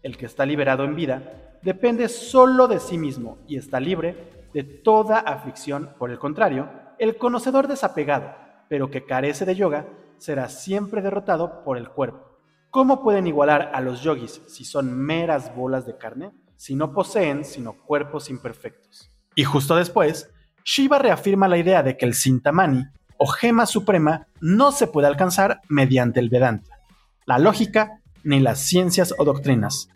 El 0.01 0.17
que 0.17 0.25
está 0.25 0.45
liberado 0.45 0.84
en 0.84 0.95
vida 0.95 1.58
depende 1.62 2.10
solo 2.10 2.67
de 2.67 2.79
sí 2.79 2.97
mismo 2.97 3.38
y 3.47 3.58
está 3.58 3.79
libre 3.79 4.47
de 4.53 4.63
toda 4.63 5.19
aflicción. 5.19 5.89
Por 5.97 6.12
el 6.12 6.19
contrario, 6.19 6.69
el 6.99 7.17
conocedor 7.17 7.67
desapegado, 7.67 8.34
pero 8.69 8.89
que 8.89 9.06
carece 9.06 9.45
de 9.45 9.56
yoga, 9.56 9.88
será 10.17 10.49
siempre 10.49 11.01
derrotado 11.01 11.63
por 11.63 11.77
el 11.77 11.89
cuerpo. 11.89 12.34
¿Cómo 12.69 13.03
pueden 13.03 13.27
igualar 13.27 13.71
a 13.73 13.82
los 13.82 14.01
yogis 14.01 14.41
si 14.47 14.65
son 14.65 14.97
meras 14.97 15.56
bolas 15.56 15.86
de 15.86 15.97
carne? 15.97 16.32
Si 16.56 16.75
no 16.75 16.93
poseen 16.93 17.43
sino 17.43 17.73
cuerpos 17.84 18.29
imperfectos. 18.29 19.12
Y 19.36 19.43
justo 19.43 19.75
después, 19.75 20.32
Shiva 20.63 20.97
reafirma 20.97 21.47
la 21.47 21.58
idea 21.58 21.84
de 21.84 21.97
que 21.97 22.06
el 22.06 22.13
Sintamani, 22.13 22.86
o 23.23 23.25
gema 23.25 23.65
suprema, 23.65 24.27
no 24.41 24.73
se 24.73 24.86
puede 24.86 25.07
alcanzar 25.07 25.62
mediante 25.69 26.19
el 26.19 26.27
Vedanta, 26.27 26.77
la 27.25 27.39
lógica 27.39 28.01
ni 28.25 28.41
las 28.41 28.59
ciencias 28.59 29.15
o 29.17 29.23
doctrinas. 29.23 29.88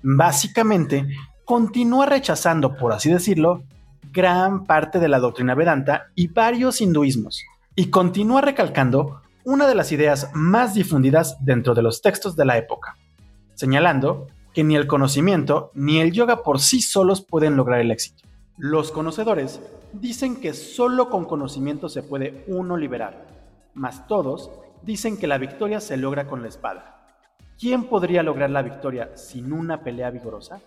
Básicamente, 0.00 1.08
continúa 1.44 2.06
rechazando, 2.06 2.76
por 2.76 2.92
así 2.92 3.10
decirlo, 3.10 3.64
gran 4.12 4.64
parte 4.64 5.00
de 5.00 5.08
la 5.08 5.18
doctrina 5.18 5.56
Vedanta 5.56 6.06
y 6.14 6.28
varios 6.28 6.80
hinduismos, 6.80 7.42
y 7.74 7.90
continúa 7.90 8.42
recalcando 8.42 9.22
una 9.42 9.66
de 9.66 9.74
las 9.74 9.90
ideas 9.90 10.30
más 10.32 10.74
difundidas 10.74 11.36
dentro 11.40 11.74
de 11.74 11.82
los 11.82 12.00
textos 12.00 12.36
de 12.36 12.44
la 12.44 12.58
época, 12.58 12.96
señalando 13.54 14.28
que 14.54 14.62
ni 14.62 14.76
el 14.76 14.86
conocimiento 14.86 15.72
ni 15.74 15.98
el 15.98 16.12
yoga 16.12 16.44
por 16.44 16.60
sí 16.60 16.80
solos 16.80 17.26
pueden 17.28 17.56
lograr 17.56 17.80
el 17.80 17.90
éxito. 17.90 18.22
Los 18.58 18.90
conocedores 18.90 19.60
dicen 19.92 20.40
que 20.40 20.52
solo 20.52 21.10
con 21.10 21.26
conocimiento 21.26 21.88
se 21.88 22.02
puede 22.02 22.44
uno 22.48 22.76
liberar, 22.76 23.24
mas 23.72 24.08
todos 24.08 24.50
dicen 24.82 25.16
que 25.16 25.28
la 25.28 25.38
victoria 25.38 25.80
se 25.80 25.96
logra 25.96 26.26
con 26.26 26.42
la 26.42 26.48
espada. 26.48 27.06
¿Quién 27.56 27.84
podría 27.84 28.24
lograr 28.24 28.50
la 28.50 28.62
victoria 28.62 29.16
sin 29.16 29.52
una 29.52 29.84
pelea 29.84 30.10
vigorosa? 30.10 30.60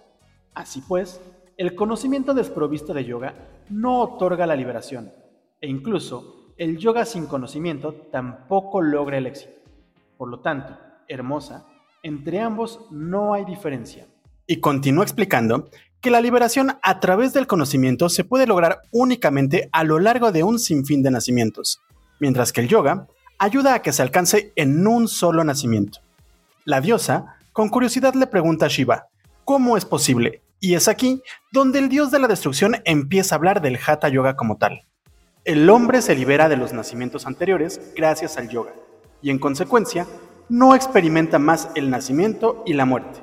Así 0.53 0.81
pues, 0.87 1.19
el 1.57 1.75
conocimiento 1.75 2.33
desprovisto 2.33 2.93
de 2.93 3.03
yoga 3.03 3.33
no 3.69 3.99
otorga 3.99 4.47
la 4.47 4.55
liberación, 4.55 5.11
e 5.59 5.67
incluso 5.67 6.53
el 6.55 6.77
yoga 6.77 7.03
sin 7.03 7.25
conocimiento 7.25 7.93
tampoco 8.09 8.81
logra 8.81 9.17
el 9.17 9.27
éxito. 9.27 9.59
Por 10.17 10.29
lo 10.29 10.39
tanto, 10.39 10.77
hermosa, 11.09 11.67
entre 12.03 12.39
ambos 12.39 12.87
no 12.89 13.33
hay 13.33 13.43
diferencia. 13.43 14.07
Y 14.47 14.61
continúa 14.61 15.03
explicando 15.03 15.69
que 16.01 16.11
la 16.11 16.19
liberación 16.19 16.77
a 16.81 16.99
través 16.99 17.31
del 17.31 17.47
conocimiento 17.47 18.09
se 18.09 18.23
puede 18.23 18.47
lograr 18.47 18.81
únicamente 18.91 19.69
a 19.71 19.83
lo 19.83 19.99
largo 19.99 20.31
de 20.31 20.43
un 20.43 20.57
sinfín 20.57 21.03
de 21.03 21.11
nacimientos, 21.11 21.81
mientras 22.19 22.51
que 22.51 22.61
el 22.61 22.67
yoga 22.67 23.07
ayuda 23.37 23.75
a 23.75 23.81
que 23.81 23.93
se 23.93 24.01
alcance 24.01 24.51
en 24.55 24.85
un 24.87 25.07
solo 25.07 25.43
nacimiento. 25.43 25.99
La 26.65 26.81
diosa, 26.81 27.37
con 27.53 27.69
curiosidad, 27.69 28.15
le 28.15 28.27
pregunta 28.27 28.65
a 28.65 28.69
Shiva, 28.69 29.07
¿cómo 29.45 29.77
es 29.77 29.85
posible? 29.85 30.41
Y 30.59 30.75
es 30.75 30.87
aquí 30.87 31.21
donde 31.51 31.79
el 31.79 31.89
dios 31.89 32.11
de 32.11 32.19
la 32.19 32.27
destrucción 32.27 32.77
empieza 32.85 33.35
a 33.35 33.37
hablar 33.37 33.61
del 33.61 33.79
Hatha 33.83 34.09
Yoga 34.09 34.35
como 34.35 34.57
tal. 34.57 34.81
El 35.43 35.69
hombre 35.69 36.03
se 36.03 36.15
libera 36.15 36.49
de 36.49 36.57
los 36.57 36.71
nacimientos 36.71 37.25
anteriores 37.25 37.81
gracias 37.95 38.37
al 38.37 38.49
yoga, 38.49 38.73
y 39.23 39.31
en 39.31 39.39
consecuencia, 39.39 40.05
no 40.49 40.75
experimenta 40.75 41.39
más 41.39 41.69
el 41.73 41.89
nacimiento 41.89 42.63
y 42.65 42.73
la 42.73 42.85
muerte. 42.85 43.19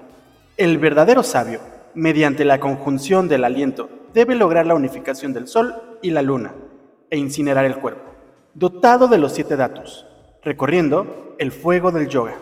El 0.57 0.79
verdadero 0.79 1.23
sabio, 1.23 1.61
mediante 1.99 2.45
la 2.45 2.61
conjunción 2.61 3.27
del 3.27 3.43
aliento, 3.43 3.91
debe 4.15 4.37
lograr 4.37 4.67
la 4.67 4.77
unificación 4.77 5.33
del 5.33 5.49
sol 5.49 5.75
y 6.01 6.11
la 6.11 6.23
luna, 6.23 6.55
e 7.11 7.19
incinerar 7.19 7.65
el 7.65 7.77
cuerpo, 7.77 8.15
dotado 8.55 9.09
de 9.09 9.19
los 9.19 9.33
siete 9.33 9.57
datos, 9.57 10.07
recorriendo 10.45 11.35
el 11.41 11.51
fuego 11.51 11.91
del 11.91 12.09
yoga. 12.09 12.37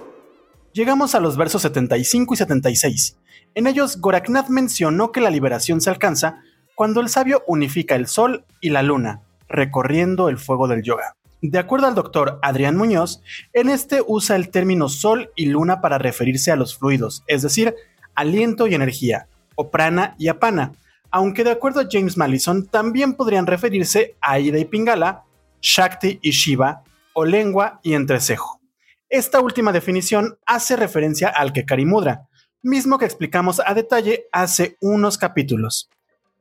Llegamos 0.75 1.15
a 1.15 1.21
los 1.21 1.39
versos 1.39 1.63
75 1.63 2.35
y 2.35 2.37
76. 2.37 3.17
En 3.55 3.67
ellos, 3.67 3.99
Goraknath 3.99 4.51
mencionó 4.51 5.11
que 5.11 5.23
la 5.23 5.31
liberación 5.31 5.81
se 5.81 5.89
alcanza 5.89 6.43
cuando 6.75 7.01
el 7.01 7.09
sabio 7.09 7.43
unifica 7.47 7.95
el 7.95 8.09
sol 8.09 8.45
y 8.61 8.69
la 8.69 8.83
luna, 8.83 9.23
recorriendo 9.49 10.29
el 10.29 10.37
fuego 10.37 10.69
del 10.69 10.83
yoga. 10.83 11.17
De 11.41 11.59
acuerdo 11.59 11.87
al 11.87 11.95
doctor 11.95 12.39
Adrián 12.43 12.77
Muñoz, 12.77 13.23
en 13.55 13.71
este 13.71 14.03
usa 14.07 14.37
el 14.37 14.51
término 14.51 14.91
sol 14.91 15.31
y 15.35 15.47
luna 15.47 15.81
para 15.81 15.97
referirse 15.97 16.53
a 16.53 16.57
los 16.57 16.77
fluidos, 16.77 17.25
es 17.27 17.41
decir, 17.41 17.75
aliento 18.15 18.67
y 18.67 18.75
energía, 18.75 19.29
o 19.57 19.71
prana 19.71 20.15
y 20.19 20.29
apana, 20.29 20.73
aunque 21.11 21.43
de 21.43 21.51
acuerdo 21.51 21.81
a 21.81 21.89
James 21.91 22.17
Mallison 22.17 22.67
también 22.67 23.15
podrían 23.15 23.47
referirse 23.47 24.15
a 24.21 24.39
Ida 24.39 24.59
y 24.59 24.65
Pingala, 24.65 25.25
Shakti 25.61 26.21
y 26.23 26.31
Shiva, 26.31 26.85
o 27.13 27.25
lengua 27.25 27.81
y 27.83 27.95
entrecejo. 27.95 28.61
Esta 29.09 29.41
última 29.41 29.73
definición 29.73 30.39
hace 30.47 30.77
referencia 30.77 31.29
al 31.29 31.53
Kekari 31.53 31.87
Mudra, 31.87 32.29
mismo 32.63 32.99
que 32.99 33.07
explicamos 33.07 33.61
a 33.65 33.73
detalle 33.73 34.27
hace 34.33 34.77
unos 34.81 35.17
capítulos. 35.17 35.89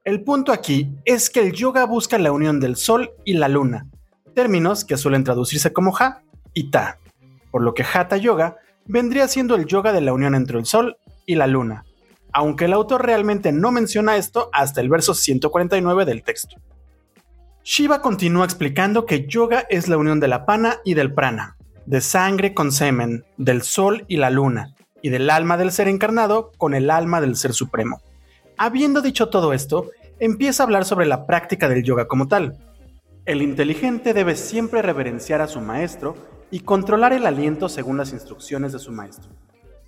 El 0.04 0.23
punto 0.23 0.51
aquí 0.51 0.89
es 1.06 1.30
que 1.30 1.39
el 1.39 1.54
yoga 1.54 1.86
busca 1.86 2.17
la 2.17 2.32
unión 2.32 2.60
del 2.60 2.75
sol 2.75 3.12
y 3.23 3.34
la 3.34 3.47
luna, 3.47 3.88
términos 4.34 4.84
que 4.84 4.97
suelen 4.97 5.23
traducirse 5.23 5.71
como 5.71 5.95
ha 5.97 6.21
y 6.54 6.69
ta, 6.69 6.99
por 7.51 7.63
lo 7.63 7.73
que 7.73 7.84
hatha 7.84 8.17
yoga 8.17 8.58
vendría 8.86 9.28
siendo 9.28 9.56
el 9.56 9.65
yoga 9.65 9.93
de 9.93 10.01
la 10.01 10.13
unión 10.13 10.36
entre 10.36 10.60
el 10.60 10.65
sol 10.65 10.97
y 11.25 11.36
la 11.36 11.47
luna, 11.47 11.85
aunque 12.36 12.65
el 12.65 12.74
autor 12.74 13.06
realmente 13.06 13.54
no 13.54 13.71
menciona 13.71 14.17
esto 14.17 14.50
hasta 14.52 14.82
el 14.82 14.89
verso 14.89 15.13
149 15.13 16.04
del 16.04 16.21
texto. 16.21 16.58
Shiva 17.63 18.02
continúa 18.02 18.43
explicando 18.43 19.06
que 19.06 19.26
yoga 19.26 19.65
es 19.69 19.88
la 19.88 19.95
unión 19.95 20.19
de 20.19 20.28
la 20.28 20.45
pana 20.45 20.82
y 20.84 20.95
del 20.95 21.13
prana, 21.13 21.56
de 21.86 22.02
sangre 22.02 22.54
con 22.54 22.74
semen, 22.74 23.24
del 23.38 23.62
sol 23.62 24.04
y 24.10 24.17
la 24.17 24.32
luna, 24.32 24.76
y 25.02 25.12
del 25.12 25.30
alma 25.30 25.56
del 25.56 25.71
ser 25.71 25.88
encarnado 25.88 26.52
con 26.58 26.74
el 26.74 26.91
alma 26.91 27.21
del 27.21 27.38
ser 27.38 27.54
supremo. 27.54 28.02
Habiendo 28.58 29.02
dicho 29.02 29.30
todo 29.30 29.54
esto, 29.54 29.89
empieza 30.19 30.62
a 30.62 30.65
hablar 30.65 30.84
sobre 30.84 31.06
la 31.06 31.26
práctica 31.26 31.69
del 31.69 31.84
yoga 31.84 32.06
como 32.06 32.28
tal. 32.28 32.58
El 33.26 33.43
inteligente 33.43 34.13
debe 34.13 34.36
siempre 34.36 34.82
reverenciar 34.82 35.39
a 35.39 35.48
su 35.48 35.62
maestro 35.62 36.17
y 36.52 36.60
controlar 36.60 37.13
el 37.13 37.28
aliento 37.28 37.69
según 37.69 37.95
las 37.95 38.12
instrucciones 38.12 38.74
de 38.74 38.80
su 38.80 38.91
maestro, 38.91 39.32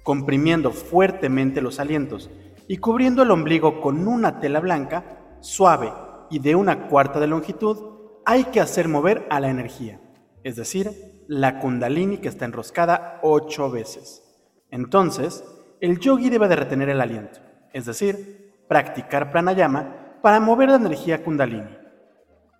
comprimiendo 0.08 0.72
fuertemente 0.72 1.60
los 1.60 1.82
alientos 1.82 2.30
y 2.66 2.78
cubriendo 2.78 3.24
el 3.24 3.32
ombligo 3.32 3.82
con 3.82 4.08
una 4.08 4.40
tela 4.40 4.62
blanca, 4.62 5.36
suave 5.42 5.92
y 6.30 6.40
de 6.40 6.56
una 6.56 6.88
cuarta 6.88 7.20
de 7.20 7.28
longitud, 7.28 8.22
hay 8.26 8.46
que 8.46 8.62
hacer 8.62 8.88
mover 8.88 9.28
a 9.30 9.42
la 9.42 9.50
energía, 9.50 10.00
es 10.46 10.56
decir, 10.56 11.26
la 11.28 11.60
kundalini 11.60 12.20
que 12.20 12.30
está 12.30 12.46
enroscada 12.46 13.20
ocho 13.22 13.70
veces. 13.70 14.24
Entonces, 14.72 15.44
el 15.82 16.00
yogi 16.00 16.30
debe 16.30 16.48
de 16.48 16.56
retener 16.56 16.88
el 16.88 17.02
aliento, 17.02 17.42
es 17.74 17.86
decir, 17.86 18.64
practicar 18.70 19.30
pranayama 19.30 20.20
para 20.22 20.40
mover 20.40 20.70
la 20.70 20.78
energía 20.78 21.22
kundalini. 21.22 21.78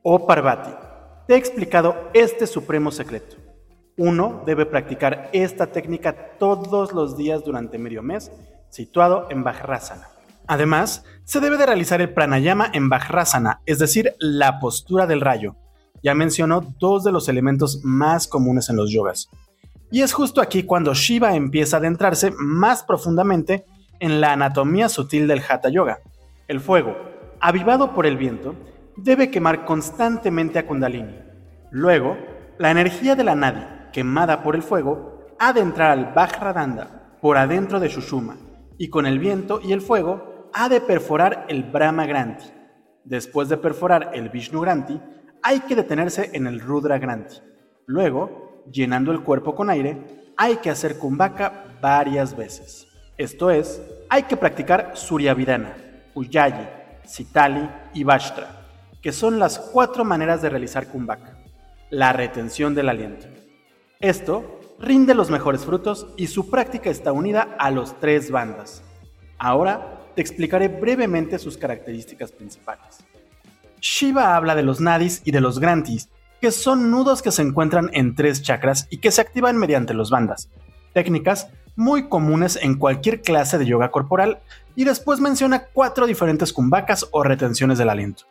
Oh 0.04 0.28
Parvati, 0.28 0.72
te 1.30 1.36
he 1.36 1.38
explicado 1.38 2.10
este 2.14 2.46
supremo 2.46 2.92
secreto. 2.92 3.47
Uno 3.98 4.44
debe 4.46 4.68
practicar 4.68 5.30
esta 5.34 5.68
técnica 5.68 6.14
todos 6.38 6.94
los 6.94 7.18
días 7.18 7.44
durante 7.44 7.80
medio 7.80 8.04
mes, 8.04 8.32
situado 8.70 9.26
en 9.32 9.44
Vajrasana. 9.44 10.08
Además, 10.46 11.04
se 11.24 11.40
debe 11.40 11.58
de 11.58 11.66
realizar 11.66 12.00
el 12.00 12.14
pranayama 12.14 12.70
en 12.74 12.90
Vajrasana, 12.90 13.62
es 13.66 13.80
decir, 13.80 14.14
la 14.20 14.60
postura 14.60 15.08
del 15.08 15.22
rayo, 15.22 15.56
ya 16.04 16.14
mencionó 16.14 16.62
dos 16.80 17.04
de 17.04 17.12
los 17.12 17.28
elementos 17.28 17.82
más 17.84 18.28
comunes 18.28 18.70
en 18.70 18.76
los 18.76 18.92
yogas. 18.92 19.30
Y 19.92 20.04
es 20.04 20.14
justo 20.14 20.42
aquí 20.42 20.64
cuando 20.64 20.94
Shiva 20.94 21.36
empieza 21.36 21.78
a 21.78 21.80
adentrarse 21.80 22.32
más 22.38 22.84
profundamente 22.84 23.66
en 24.00 24.22
la 24.22 24.34
anatomía 24.34 24.90
sutil 24.90 25.28
del 25.28 25.42
Hatha 25.42 25.70
Yoga. 25.70 26.02
El 26.48 26.60
fuego, 26.60 26.96
avivado 27.40 27.96
por 27.96 28.06
el 28.06 28.16
viento, 28.16 28.54
debe 28.96 29.32
quemar 29.32 29.66
constantemente 29.66 30.60
a 30.60 30.68
Kundalini. 30.68 31.18
Luego, 31.72 32.16
la 32.58 32.72
energía 32.72 33.16
de 33.16 33.24
la 33.24 33.36
Nadi, 33.36 33.77
quemada 33.98 34.44
por 34.44 34.56
el 34.56 34.62
fuego, 34.62 35.26
ha 35.40 35.54
de 35.54 35.62
entrar 35.62 35.90
al 35.90 36.14
Vajradanda, 36.14 37.18
por 37.20 37.36
adentro 37.36 37.80
de 37.80 37.90
Shushuma, 37.90 38.38
y 38.78 38.90
con 38.90 39.08
el 39.08 39.18
viento 39.18 39.60
y 39.60 39.74
el 39.74 39.82
fuego 39.82 40.52
ha 40.54 40.70
de 40.70 40.82
perforar 40.82 41.48
el 41.50 41.64
Brahma 41.64 42.06
Granti. 42.06 42.46
Después 43.04 43.50
de 43.50 43.58
perforar 43.58 44.12
el 44.14 44.30
Vishnu 44.30 44.62
Granti, 44.62 45.02
hay 45.42 45.62
que 45.62 45.76
detenerse 45.76 46.30
en 46.34 46.46
el 46.46 46.60
Rudra 46.60 47.00
Granti. 47.00 47.38
Luego, 47.88 48.64
llenando 48.72 49.12
el 49.12 49.22
cuerpo 49.22 49.56
con 49.56 49.72
aire, 49.72 49.98
hay 50.38 50.58
que 50.58 50.70
hacer 50.70 51.00
kumbhaka 51.00 51.66
varias 51.82 52.38
veces. 52.38 52.88
Esto 53.18 53.50
es, 53.50 53.82
hay 54.10 54.22
que 54.22 54.38
practicar 54.38 54.92
Suryavidana, 54.94 55.76
Uyayi, 56.14 56.68
Sitali 57.04 57.68
y 57.96 58.04
Vashtra, 58.04 58.48
que 59.02 59.12
son 59.12 59.40
las 59.40 59.58
cuatro 59.58 60.06
maneras 60.06 60.44
de 60.44 60.50
realizar 60.50 60.86
Kumbhaka. 60.86 61.36
La 61.90 62.14
retención 62.14 62.76
del 62.76 62.90
aliento. 62.90 63.26
Esto 64.00 64.60
rinde 64.80 65.16
los 65.16 65.32
mejores 65.32 65.66
frutos 65.66 66.08
y 66.18 66.28
su 66.28 66.52
práctica 66.52 66.92
está 66.92 67.12
unida 67.12 67.56
a 67.58 67.72
los 67.72 68.00
tres 68.00 68.30
bandas. 68.30 68.84
Ahora 69.40 70.04
te 70.16 70.22
explicaré 70.22 70.68
brevemente 70.68 71.40
sus 71.40 71.58
características 71.58 72.32
principales. 72.32 73.00
Shiva 73.82 74.36
habla 74.36 74.54
de 74.54 74.62
los 74.62 74.80
nadis 74.80 75.24
y 75.26 75.32
de 75.32 75.42
los 75.42 75.60
grantis, 75.60 76.10
que 76.40 76.52
son 76.52 76.92
nudos 76.92 77.24
que 77.24 77.32
se 77.32 77.42
encuentran 77.42 77.90
en 77.94 78.14
tres 78.14 78.44
chakras 78.44 78.86
y 78.92 78.98
que 78.98 79.10
se 79.10 79.22
activan 79.22 79.58
mediante 79.58 79.96
los 79.96 80.12
bandas, 80.12 80.50
técnicas 80.94 81.50
muy 81.76 82.08
comunes 82.08 82.58
en 82.62 82.76
cualquier 82.76 83.22
clase 83.22 83.58
de 83.58 83.66
yoga 83.66 83.90
corporal, 83.90 84.40
y 84.76 84.84
después 84.84 85.20
menciona 85.20 85.66
cuatro 85.74 86.06
diferentes 86.06 86.54
kumbhakas 86.54 87.08
o 87.12 87.24
retenciones 87.24 87.78
del 87.80 87.90
aliento. 87.90 88.26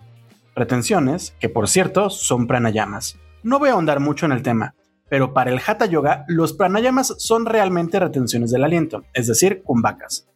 Retenciones, 0.55 1.35
que 1.41 1.49
por 1.49 1.69
cierto 1.69 2.11
son 2.11 2.47
pranayamas. 2.47 3.19
No 3.43 3.59
voy 3.59 3.69
a 3.69 3.73
ahondar 3.73 4.01
mucho 4.01 4.27
en 4.27 4.33
el 4.33 4.43
tema, 4.43 4.75
pero 5.09 5.33
para 5.33 5.51
el 5.51 5.61
Hatha 5.65 5.87
Yoga, 5.87 6.25
los 6.29 6.53
pranayamas 6.53 7.15
son 7.19 7.47
realmente 7.47 8.01
retenciones 8.01 8.51
del 8.51 8.65
aliento, 8.65 9.05
es 9.15 9.27
decir, 9.27 9.63
kumbhakas. 9.63 10.29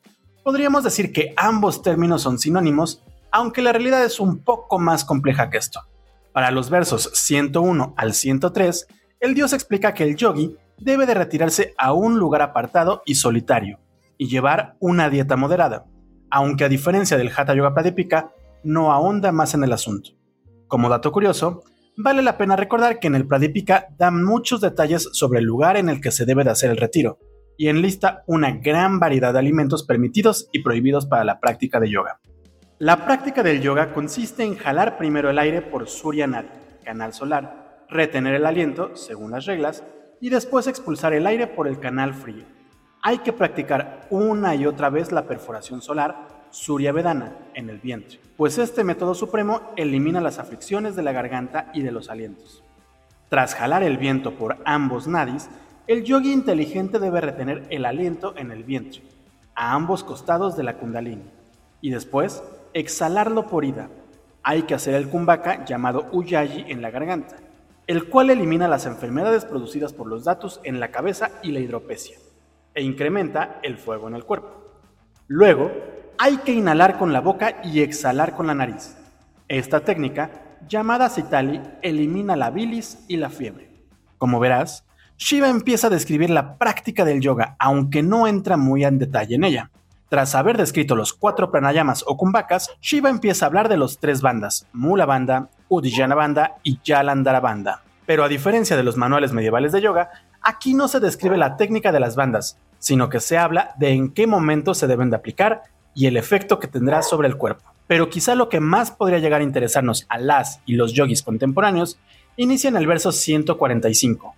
Podríamos 0.45 0.85
decir 0.85 1.13
que 1.13 1.35
ambos 1.37 1.83
términos 1.83 2.23
son 2.23 2.39
sinónimos, 2.39 3.03
aunque 3.31 3.63
la 3.63 3.73
realidad 3.73 4.05
es 4.05 4.21
un 4.21 4.39
poco 4.39 4.79
más 4.79 5.05
compleja 5.05 5.51
que 5.51 5.59
esto. 5.59 5.81
Para 6.33 6.51
los 6.51 6.71
versos 6.71 7.11
101 7.13 7.95
al 7.97 8.15
103, 8.15 8.87
el 9.21 9.35
dios 9.35 9.53
explica 9.53 9.93
que 9.95 10.05
el 10.05 10.17
yogi 10.17 10.57
debe 10.79 11.07
de 11.07 11.15
retirarse 11.15 11.75
a 11.77 11.93
un 11.93 12.19
lugar 12.19 12.43
apartado 12.43 13.03
y 13.05 13.17
solitario 13.17 13.79
y 14.17 14.29
llevar 14.29 14.77
una 14.81 15.11
dieta 15.11 15.37
moderada, 15.37 15.87
aunque 16.31 16.65
a 16.65 16.69
diferencia 16.69 17.17
del 17.17 17.33
Hatha 17.35 17.55
Yoga 17.55 17.75
Pradipika, 17.75 18.33
no 18.63 18.93
ahonda 18.93 19.33
más 19.33 19.55
en 19.55 19.65
el 19.65 19.73
asunto. 19.73 20.11
Como 20.69 20.89
dato 20.89 21.11
curioso, 21.11 21.65
vale 22.03 22.23
la 22.23 22.37
pena 22.39 22.57
recordar 22.57 22.99
que 22.99 23.07
en 23.07 23.15
el 23.15 23.27
Pradipika 23.27 23.89
dan 23.99 24.25
muchos 24.25 24.61
detalles 24.61 25.09
sobre 25.13 25.41
el 25.41 25.45
lugar 25.45 25.77
en 25.77 25.89
el 25.89 26.01
que 26.01 26.11
se 26.11 26.25
debe 26.25 26.45
de 26.45 26.51
hacer 26.51 26.71
el 26.71 26.77
retiro, 26.77 27.19
y 27.57 27.69
enlista 27.69 28.25
una 28.27 28.53
gran 28.53 28.99
variedad 28.99 29.33
de 29.33 29.39
alimentos 29.39 29.85
permitidos 29.85 30.49
y 30.53 30.63
prohibidos 30.63 31.07
para 31.07 31.25
la 31.25 31.41
práctica 31.41 31.79
de 31.79 31.91
yoga. 31.91 32.21
La 32.79 33.05
práctica 33.05 33.43
del 33.43 33.61
yoga 33.61 33.93
consiste 33.93 34.43
en 34.43 34.57
jalar 34.57 34.97
primero 34.97 35.29
el 35.29 35.39
aire 35.39 35.61
por 35.61 35.87
Surya 35.89 36.27
Nadi, 36.27 36.49
canal 36.83 37.13
solar, 37.13 37.85
retener 37.91 38.35
el 38.35 38.47
aliento, 38.47 38.97
según 38.97 39.33
las 39.33 39.45
reglas, 39.45 39.85
y 40.21 40.31
después 40.31 40.67
expulsar 40.67 41.13
el 41.13 41.27
aire 41.27 41.47
por 41.47 41.69
el 41.69 41.79
canal 41.79 42.15
frío. 42.15 42.45
Hay 43.03 43.19
que 43.19 43.33
practicar 43.33 44.07
una 44.11 44.55
y 44.55 44.67
otra 44.67 44.91
vez 44.91 45.13
la 45.13 45.27
perforación 45.27 45.83
solar 45.83 46.47
Surya 46.51 46.93
Vedana 46.93 47.37
en 47.55 47.71
el 47.71 47.79
vientre, 47.79 48.19
pues 48.41 48.57
este 48.57 48.85
método 48.85 49.15
supremo 49.15 49.61
elimina 49.77 50.19
las 50.19 50.39
aflicciones 50.39 50.97
de 50.97 51.03
la 51.03 51.13
garganta 51.13 51.71
y 51.75 51.83
de 51.83 51.93
los 51.93 52.09
alientos. 52.09 52.65
Tras 53.29 53.55
jalar 53.55 53.83
el 53.83 53.99
viento 53.99 54.33
por 54.33 54.57
ambos 54.65 55.07
nadis, 55.07 55.51
el 55.87 56.05
yogi 56.05 56.33
inteligente 56.33 56.99
debe 56.99 57.21
retener 57.21 57.67
el 57.69 57.85
aliento 57.85 58.33
en 58.39 58.51
el 58.51 58.65
vientre, 58.65 59.03
a 59.55 59.75
ambos 59.75 60.05
costados 60.05 60.57
de 60.57 60.63
la 60.63 60.79
kundalini, 60.79 61.31
y 61.83 61.91
después 61.91 62.43
exhalarlo 62.73 63.47
por 63.47 63.67
ida. 63.67 63.91
Hay 64.43 64.63
que 64.63 64.73
hacer 64.73 64.95
el 64.95 65.11
kumbhaka 65.11 65.67
llamado 65.67 66.07
uyayi 66.11 66.65
en 66.67 66.81
la 66.81 66.91
garganta, 66.91 67.37
el 67.87 68.09
cual 68.09 68.31
elimina 68.31 68.69
las 68.69 68.87
enfermedades 68.87 69.45
producidas 69.45 69.93
por 69.93 70.07
los 70.07 70.25
datos 70.25 70.63
en 70.65 70.81
la 70.81 70.91
cabeza 70.91 71.31
y 71.43 71.53
la 71.53 71.61
hidropesia, 71.61 72.17
e 72.73 72.83
incrementa 72.83 73.61
el 73.63 73.77
fuego 73.77 74.09
en 74.09 74.15
el 74.15 74.25
cuerpo. 74.25 74.49
Luego, 75.27 75.71
hay 76.23 76.37
que 76.37 76.53
inhalar 76.53 76.99
con 76.99 77.15
la 77.15 77.23
boca 77.23 77.63
y 77.65 77.81
exhalar 77.81 78.35
con 78.37 78.47
la 78.47 78.55
nariz. 78.55 78.95
Esta 79.49 79.81
técnica, 79.81 80.31
llamada 80.69 81.09
Sitali, 81.09 81.63
elimina 81.81 82.37
la 82.37 82.51
bilis 82.51 82.99
y 83.09 83.17
la 83.17 83.31
fiebre. 83.31 83.71
Como 84.19 84.39
verás, 84.39 84.85
Shiva 85.17 85.49
empieza 85.49 85.87
a 85.87 85.91
describir 85.91 86.29
la 86.29 86.59
práctica 86.59 87.07
del 87.07 87.23
yoga, 87.23 87.57
aunque 87.59 88.03
no 88.03 88.27
entra 88.27 88.59
muy 88.59 88.85
en 88.85 88.99
detalle 88.99 89.37
en 89.37 89.45
ella. 89.45 89.71
Tras 90.11 90.35
haber 90.35 90.59
descrito 90.59 90.95
los 90.95 91.15
cuatro 91.15 91.51
pranayamas 91.51 92.05
o 92.07 92.19
kumbhakas, 92.19 92.69
Shiva 92.83 93.09
empieza 93.09 93.47
a 93.47 93.49
hablar 93.49 93.71
de 93.71 93.79
los 93.79 93.99
tres 93.99 94.21
bandas, 94.21 94.67
Mula 94.75 95.07
Banda, 95.07 95.49
Udiyana 95.71 96.17
Banda 96.17 96.57
y 96.63 96.81
Jalandhara 96.85 97.41
Banda. 97.41 97.83
Pero 98.05 98.25
a 98.25 98.29
diferencia 98.29 98.77
de 98.77 98.83
los 98.83 98.99
manuales 98.99 99.33
medievales 99.33 99.73
de 99.73 99.81
yoga, 99.81 100.11
aquí 100.43 100.75
no 100.75 100.87
se 100.87 101.01
describe 101.01 101.39
la 101.39 101.57
técnica 101.57 101.93
de 101.93 102.01
las 102.01 102.15
bandas, 102.15 102.59
sino 102.79 103.09
que 103.09 103.21
se 103.21 103.39
habla 103.39 103.75
de 103.79 103.93
en 103.93 104.13
qué 104.13 104.27
momento 104.27 104.75
se 104.75 104.87
deben 104.87 105.09
de 105.09 105.17
aplicar 105.17 105.63
y 106.01 106.07
el 106.07 106.17
efecto 106.17 106.59
que 106.59 106.67
tendrá 106.67 107.03
sobre 107.03 107.29
el 107.29 107.37
cuerpo. 107.37 107.75
Pero 107.87 108.09
quizá 108.09 108.35
lo 108.35 108.49
que 108.49 108.59
más 108.59 108.91
podría 108.91 109.19
llegar 109.19 109.43
a 109.43 109.45
interesarnos 109.45 110.07
a 110.09 110.17
las 110.17 110.61
y 110.65 110.77
los 110.77 110.95
yogis 110.95 111.23
contemporáneos 111.23 111.99
inicia 112.37 112.69
en 112.69 112.77
el 112.77 112.87
verso 112.87 113.13
145, 113.13 114.35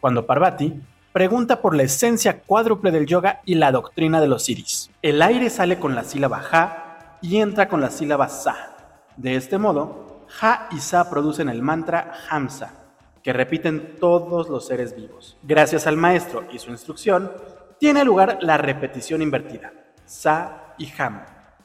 cuando 0.00 0.26
Parvati 0.26 0.74
pregunta 1.12 1.62
por 1.62 1.76
la 1.76 1.84
esencia 1.84 2.40
cuádruple 2.40 2.90
del 2.90 3.06
yoga 3.06 3.42
y 3.44 3.54
la 3.54 3.70
doctrina 3.70 4.20
de 4.20 4.26
los 4.26 4.48
iris. 4.48 4.90
El 5.02 5.22
aire 5.22 5.50
sale 5.50 5.78
con 5.78 5.94
la 5.94 6.02
sílaba 6.02 6.40
ja 6.40 7.18
y 7.22 7.36
entra 7.36 7.68
con 7.68 7.80
la 7.80 7.92
sílaba 7.92 8.28
sa. 8.28 9.06
De 9.16 9.36
este 9.36 9.56
modo, 9.56 10.26
ja 10.26 10.66
y 10.72 10.80
sa 10.80 11.08
producen 11.10 11.48
el 11.48 11.62
mantra 11.62 12.12
hamsa, 12.28 12.74
que 13.22 13.32
repiten 13.32 13.94
todos 14.00 14.48
los 14.48 14.66
seres 14.66 14.96
vivos. 14.96 15.36
Gracias 15.44 15.86
al 15.86 15.96
maestro 15.96 16.44
y 16.52 16.58
su 16.58 16.72
instrucción, 16.72 17.30
tiene 17.78 18.02
lugar 18.02 18.38
la 18.40 18.58
repetición 18.58 19.22
invertida, 19.22 19.72
sa 20.06 20.63
y 20.78 20.92
ham, 20.98 21.22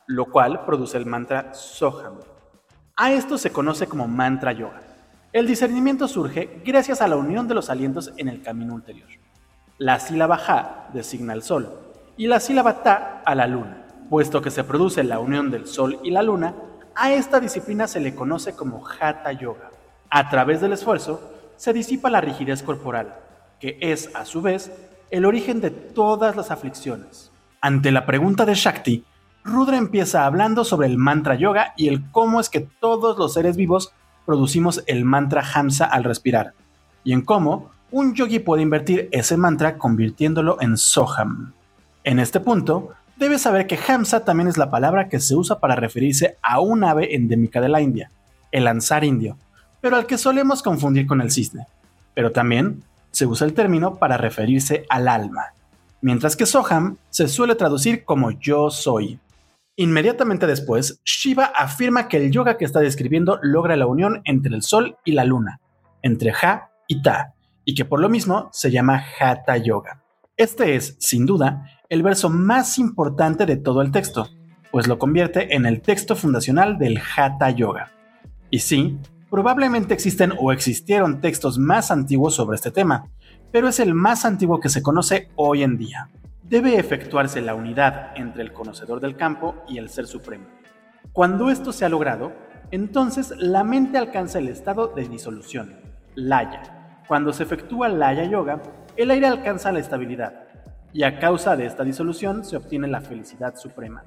lo 0.08 0.26
cual 0.26 0.66
produce 0.66 0.98
el 0.98 1.06
mantra 1.06 1.54
soham. 1.54 2.20
A 2.96 3.12
esto 3.12 3.38
se 3.38 3.52
conoce 3.52 3.88
como 3.88 4.08
mantra 4.08 4.52
yoga. 4.52 4.82
El 5.32 5.48
discernimiento 5.48 6.08
surge 6.08 6.62
gracias 6.66 7.02
a 7.02 7.08
la 7.08 7.16
unión 7.16 7.48
de 7.48 7.54
los 7.54 7.70
alientos 7.70 8.12
en 8.18 8.28
el 8.28 8.42
camino 8.42 8.74
ulterior. 8.74 9.08
La 9.78 10.00
sílaba 10.00 10.38
ja 10.38 10.90
designa 10.94 11.34
al 11.34 11.44
sol 11.44 11.70
y 12.18 12.28
la 12.28 12.40
sílaba 12.40 12.84
ta 12.84 13.22
a 13.26 13.36
la 13.36 13.48
luna. 13.48 13.86
Puesto 14.10 14.42
que 14.42 14.52
se 14.52 14.64
produce 14.64 15.04
la 15.04 15.20
unión 15.20 15.52
del 15.52 15.68
sol 15.68 16.00
y 16.04 16.12
la 16.12 16.24
luna, 16.24 16.56
a 16.96 17.14
esta 17.14 17.40
disciplina 17.40 17.88
se 17.88 18.00
le 18.00 18.16
conoce 18.16 18.54
como 18.54 18.86
Hatha 18.86 19.32
Yoga. 19.32 19.70
A 20.10 20.30
través 20.30 20.60
del 20.60 20.74
esfuerzo 20.74 21.22
se 21.56 21.72
disipa 21.72 22.10
la 22.10 22.20
rigidez 22.20 22.64
corporal, 22.64 23.16
que 23.60 23.78
es 23.80 24.14
a 24.16 24.26
su 24.26 24.42
vez 24.42 24.72
el 25.12 25.26
origen 25.26 25.62
de 25.62 25.70
todas 25.70 26.36
las 26.36 26.52
aflicciones. 26.52 27.29
Ante 27.62 27.92
la 27.92 28.06
pregunta 28.06 28.46
de 28.46 28.54
Shakti, 28.54 29.04
Rudra 29.44 29.76
empieza 29.78 30.26
hablando 30.26 30.64
sobre 30.64 30.88
el 30.88 30.98
mantra 30.98 31.36
yoga 31.36 31.74
y 31.76 31.90
el 31.90 32.10
cómo 32.12 32.40
es 32.40 32.50
que 32.50 32.62
todos 32.62 33.18
los 33.18 33.34
seres 33.34 33.58
vivos 33.58 33.92
producimos 34.26 34.82
el 34.88 35.04
mantra 35.04 35.44
Hamsa 35.54 35.84
al 35.84 36.06
respirar, 36.06 36.54
y 37.04 37.12
en 37.12 37.22
cómo 37.22 37.72
un 37.92 38.14
yogi 38.14 38.40
puede 38.40 38.62
invertir 38.62 39.10
ese 39.12 39.36
mantra 39.36 39.78
convirtiéndolo 39.78 40.58
en 40.62 40.78
Soham. 40.78 41.52
En 42.06 42.20
este 42.20 42.40
punto, 42.40 42.94
debes 43.18 43.42
saber 43.42 43.68
que 43.68 43.80
Hamsa 43.88 44.24
también 44.24 44.48
es 44.48 44.58
la 44.58 44.72
palabra 44.72 45.10
que 45.10 45.20
se 45.20 45.36
usa 45.36 45.60
para 45.60 45.76
referirse 45.76 46.38
a 46.42 46.62
un 46.62 46.86
ave 46.86 47.14
endémica 47.14 47.60
de 47.60 47.70
la 47.70 47.82
India, 47.82 48.10
el 48.54 48.68
ansar 48.68 49.04
indio, 49.04 49.38
pero 49.82 49.98
al 49.98 50.06
que 50.06 50.18
solemos 50.18 50.64
confundir 50.64 51.08
con 51.08 51.20
el 51.20 51.32
cisne. 51.32 51.68
Pero 52.14 52.32
también 52.32 52.84
se 53.12 53.26
usa 53.26 53.46
el 53.46 53.54
término 53.54 53.96
para 53.96 54.16
referirse 54.16 54.86
al 54.90 55.10
alma, 55.10 55.48
mientras 56.02 56.36
que 56.36 56.46
Soham 56.46 56.98
se 57.10 57.28
suele 57.28 57.56
traducir 57.56 58.06
como 58.06 58.32
yo 58.32 58.70
soy. 58.70 59.20
Inmediatamente 59.76 60.46
después, 60.46 61.02
Shiva 61.06 61.46
afirma 61.46 62.08
que 62.08 62.18
el 62.18 62.32
yoga 62.32 62.58
que 62.58 62.66
está 62.66 62.80
describiendo 62.80 63.40
logra 63.42 63.78
la 63.78 63.88
unión 63.88 64.22
entre 64.26 64.56
el 64.56 64.62
sol 64.62 64.98
y 65.06 65.14
la 65.14 65.24
luna, 65.24 65.62
entre 66.02 66.34
Ja 66.34 66.72
y 66.88 67.02
Ta, 67.02 67.34
y 67.64 67.76
que 67.76 67.86
por 67.86 68.00
lo 68.00 68.10
mismo 68.10 68.50
se 68.52 68.72
llama 68.72 69.02
Hatha 69.20 69.58
Yoga. 69.58 70.04
Este 70.36 70.76
es, 70.76 70.98
sin 71.00 71.26
duda, 71.26 71.66
el 71.90 72.04
verso 72.04 72.30
más 72.30 72.78
importante 72.78 73.46
de 73.46 73.58
todo 73.58 73.82
el 73.82 73.92
texto, 73.92 74.28
pues 74.72 74.88
lo 74.88 75.00
convierte 75.00 75.56
en 75.56 75.66
el 75.66 75.82
texto 75.82 76.16
fundacional 76.16 76.78
del 76.78 77.00
Hatha 77.00 77.50
Yoga. 77.52 77.92
Y 78.50 78.60
sí, 78.60 78.98
probablemente 79.30 79.94
existen 79.94 80.34
o 80.38 80.52
existieron 80.52 81.22
textos 81.22 81.58
más 81.58 81.92
antiguos 81.92 82.36
sobre 82.36 82.56
este 82.56 82.72
tema, 82.72 83.10
pero 83.52 83.68
es 83.68 83.80
el 83.80 83.94
más 83.94 84.26
antiguo 84.26 84.60
que 84.60 84.70
se 84.70 84.84
conoce 84.84 85.30
hoy 85.36 85.64
en 85.64 85.78
día. 85.78 86.10
Debe 86.44 86.78
efectuarse 86.78 87.42
la 87.42 87.56
unidad 87.56 88.12
entre 88.16 88.42
el 88.42 88.54
conocedor 88.54 89.00
del 89.00 89.16
campo 89.16 89.56
y 89.68 89.78
el 89.78 89.90
Ser 89.90 90.08
Supremo. 90.08 90.46
Cuando 91.14 91.50
esto 91.50 91.72
se 91.72 91.86
ha 91.86 91.90
logrado, 91.90 92.32
entonces 92.72 93.34
la 93.38 93.64
mente 93.64 93.98
alcanza 93.98 94.40
el 94.40 94.48
estado 94.48 94.88
de 94.88 95.08
disolución, 95.08 95.76
laya, 96.16 97.02
cuando 97.08 97.34
se 97.34 97.44
efectúa 97.44 97.90
la 97.90 98.10
Haya 98.10 98.26
Yoga, 98.26 98.62
el 98.96 99.12
aire 99.12 99.28
alcanza 99.28 99.72
la 99.72 99.80
estabilidad, 99.80 100.44
y 100.94 101.04
a 101.04 101.20
causa 101.20 101.56
de 101.56 101.66
esta 101.66 101.84
disolución 101.84 102.44
se 102.44 102.58
obtiene 102.58 102.88
la 102.88 103.02
felicidad 103.02 103.56
suprema, 103.56 104.04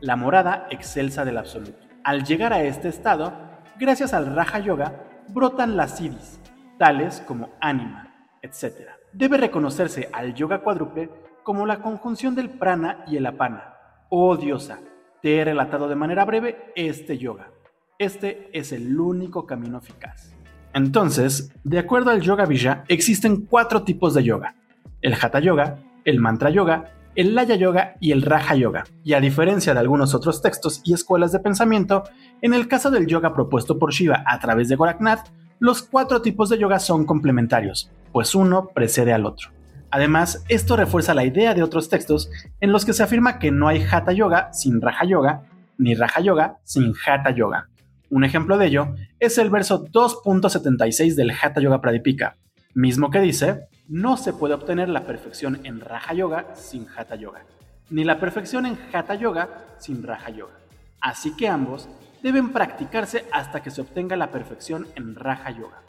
la 0.00 0.16
morada 0.16 0.66
excelsa 0.70 1.24
del 1.24 1.38
absoluto. 1.38 1.86
Al 2.02 2.24
llegar 2.24 2.52
a 2.52 2.62
este 2.62 2.88
estado, 2.88 3.32
gracias 3.78 4.14
al 4.14 4.34
Raja 4.34 4.58
Yoga, 4.58 4.94
brotan 5.28 5.76
las 5.76 5.98
siddhis, 5.98 6.40
tales 6.78 7.22
como 7.26 7.50
ánima, 7.60 8.09
etc. 8.42 8.88
Debe 9.12 9.36
reconocerse 9.36 10.08
al 10.12 10.34
yoga 10.34 10.62
cuádruple 10.62 11.10
como 11.42 11.66
la 11.66 11.82
conjunción 11.82 12.34
del 12.34 12.50
prana 12.50 13.04
y 13.06 13.16
el 13.16 13.26
apana. 13.26 13.74
Oh 14.08 14.36
diosa, 14.36 14.80
te 15.22 15.38
he 15.38 15.44
relatado 15.44 15.88
de 15.88 15.96
manera 15.96 16.24
breve 16.24 16.72
este 16.74 17.18
yoga. 17.18 17.50
Este 17.98 18.48
es 18.52 18.72
el 18.72 18.98
único 18.98 19.46
camino 19.46 19.78
eficaz. 19.78 20.34
Entonces, 20.72 21.52
de 21.64 21.78
acuerdo 21.78 22.10
al 22.10 22.20
Yoga 22.20 22.46
Vija, 22.46 22.84
existen 22.88 23.44
cuatro 23.44 23.82
tipos 23.82 24.14
de 24.14 24.22
yoga. 24.22 24.54
El 25.02 25.14
Hatha 25.14 25.40
Yoga, 25.40 25.78
el 26.04 26.20
Mantra 26.20 26.50
Yoga, 26.50 26.92
el 27.16 27.34
Laya 27.34 27.56
Yoga 27.56 27.96
y 28.00 28.12
el 28.12 28.22
Raja 28.22 28.54
Yoga. 28.54 28.84
Y 29.02 29.14
a 29.14 29.20
diferencia 29.20 29.74
de 29.74 29.80
algunos 29.80 30.14
otros 30.14 30.40
textos 30.42 30.80
y 30.84 30.94
escuelas 30.94 31.32
de 31.32 31.40
pensamiento, 31.40 32.04
en 32.40 32.54
el 32.54 32.68
caso 32.68 32.90
del 32.90 33.06
yoga 33.06 33.34
propuesto 33.34 33.78
por 33.78 33.92
Shiva 33.92 34.22
a 34.26 34.38
través 34.38 34.68
de 34.68 34.76
Goraknath, 34.76 35.28
los 35.58 35.82
cuatro 35.82 36.22
tipos 36.22 36.48
de 36.48 36.58
yoga 36.58 36.78
son 36.78 37.04
complementarios, 37.04 37.90
pues 38.12 38.34
uno 38.34 38.68
precede 38.74 39.12
al 39.12 39.26
otro. 39.26 39.50
Además, 39.90 40.44
esto 40.48 40.76
refuerza 40.76 41.14
la 41.14 41.24
idea 41.24 41.54
de 41.54 41.62
otros 41.62 41.88
textos 41.88 42.30
en 42.60 42.70
los 42.70 42.84
que 42.84 42.92
se 42.92 43.02
afirma 43.02 43.38
que 43.38 43.50
no 43.50 43.66
hay 43.66 43.82
Hatha 43.82 44.12
Yoga 44.12 44.52
sin 44.52 44.80
Raja 44.80 45.04
Yoga, 45.04 45.42
ni 45.78 45.94
Raja 45.94 46.20
Yoga 46.20 46.58
sin 46.62 46.92
Hatha 47.04 47.30
Yoga. 47.30 47.68
Un 48.08 48.24
ejemplo 48.24 48.56
de 48.58 48.66
ello 48.66 48.94
es 49.18 49.38
el 49.38 49.50
verso 49.50 49.86
2.76 49.86 51.14
del 51.14 51.32
Hatha 51.32 51.60
Yoga 51.60 51.80
Pradipika, 51.80 52.36
mismo 52.74 53.10
que 53.10 53.20
dice, 53.20 53.68
no 53.88 54.16
se 54.16 54.32
puede 54.32 54.54
obtener 54.54 54.88
la 54.88 55.04
perfección 55.04 55.60
en 55.64 55.80
Raja 55.80 56.14
Yoga 56.14 56.54
sin 56.54 56.86
Hatha 56.96 57.16
Yoga, 57.16 57.44
ni 57.88 58.04
la 58.04 58.20
perfección 58.20 58.66
en 58.66 58.78
Hatha 58.92 59.14
Yoga 59.16 59.48
sin 59.78 60.04
Raja 60.04 60.30
Yoga. 60.30 60.54
Así 61.00 61.34
que 61.36 61.48
ambos 61.48 61.88
deben 62.22 62.52
practicarse 62.52 63.24
hasta 63.32 63.62
que 63.62 63.70
se 63.70 63.80
obtenga 63.80 64.16
la 64.16 64.30
perfección 64.30 64.86
en 64.94 65.16
Raja 65.16 65.50
Yoga. 65.50 65.82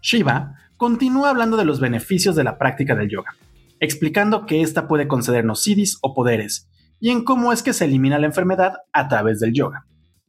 Shiva 0.00 0.54
continúa 0.78 1.30
hablando 1.30 1.56
de 1.56 1.64
los 1.64 1.80
beneficios 1.80 2.36
de 2.36 2.44
la 2.44 2.56
práctica 2.56 2.94
del 2.94 3.10
yoga, 3.10 3.36
explicando 3.80 4.46
que 4.46 4.62
ésta 4.62 4.86
puede 4.86 5.08
concedernos 5.08 5.60
siddhis 5.60 5.98
o 6.02 6.14
poderes, 6.14 6.70
y 7.00 7.10
en 7.10 7.24
cómo 7.24 7.52
es 7.52 7.62
que 7.64 7.72
se 7.72 7.84
elimina 7.84 8.18
la 8.18 8.26
enfermedad 8.26 8.74
a 8.92 9.08
través 9.08 9.40
del 9.40 9.52
yoga. 9.52 9.86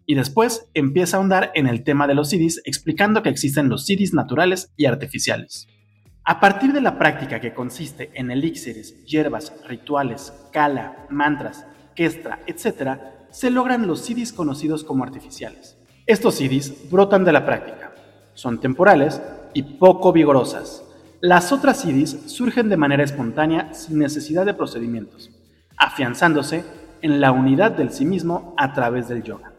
Y 0.07 0.15
después 0.15 0.67
empieza 0.73 1.15
a 1.15 1.19
ahondar 1.19 1.51
en 1.53 1.67
el 1.67 1.83
tema 1.83 2.07
de 2.07 2.15
los 2.15 2.29
siddhis, 2.29 2.61
explicando 2.65 3.21
que 3.21 3.29
existen 3.29 3.69
los 3.69 3.85
siddhis 3.85 4.15
naturales 4.15 4.73
y 4.75 4.85
artificiales. 4.85 5.67
A 6.23 6.39
partir 6.39 6.73
de 6.73 6.81
la 6.81 6.97
práctica 6.97 7.39
que 7.39 7.53
consiste 7.53 8.09
en 8.15 8.31
elixires, 8.31 9.05
hierbas, 9.05 9.53
rituales, 9.67 10.33
kala, 10.51 11.05
mantras, 11.09 11.65
kestra, 11.95 12.39
etc., 12.47 12.99
se 13.29 13.51
logran 13.51 13.85
los 13.85 14.01
siddhis 14.01 14.33
conocidos 14.33 14.83
como 14.83 15.03
artificiales. 15.03 15.77
Estos 16.07 16.35
siddhis 16.35 16.89
brotan 16.89 17.23
de 17.23 17.33
la 17.33 17.45
práctica, 17.45 17.93
son 18.33 18.59
temporales 18.59 19.21
y 19.53 19.63
poco 19.63 20.11
vigorosas. 20.11 20.83
Las 21.21 21.51
otras 21.51 21.81
siddhis 21.81 22.17
surgen 22.27 22.69
de 22.69 22.77
manera 22.77 23.03
espontánea 23.03 23.73
sin 23.73 23.99
necesidad 23.99 24.45
de 24.45 24.53
procedimientos, 24.53 25.31
afianzándose 25.77 26.63
en 27.01 27.19
la 27.19 27.31
unidad 27.31 27.71
del 27.71 27.91
sí 27.91 28.05
mismo 28.05 28.53
a 28.57 28.73
través 28.73 29.07
del 29.07 29.23
yoga. 29.23 29.51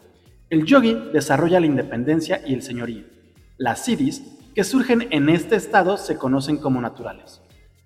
El 0.48 0.64
yogi 0.64 0.94
desarrolla 1.12 1.60
la 1.60 1.66
independencia 1.66 2.40
y 2.46 2.54
el 2.54 2.62
señorío. 2.62 3.04
Las 3.56 3.84
siddhis 3.84 4.22
que 4.54 4.64
surgen 4.64 5.06
en 5.10 5.28
este 5.28 5.56
estado 5.56 5.96
se 5.96 6.16
conocen 6.16 6.56
como 6.56 6.80
naturales. 6.80 7.40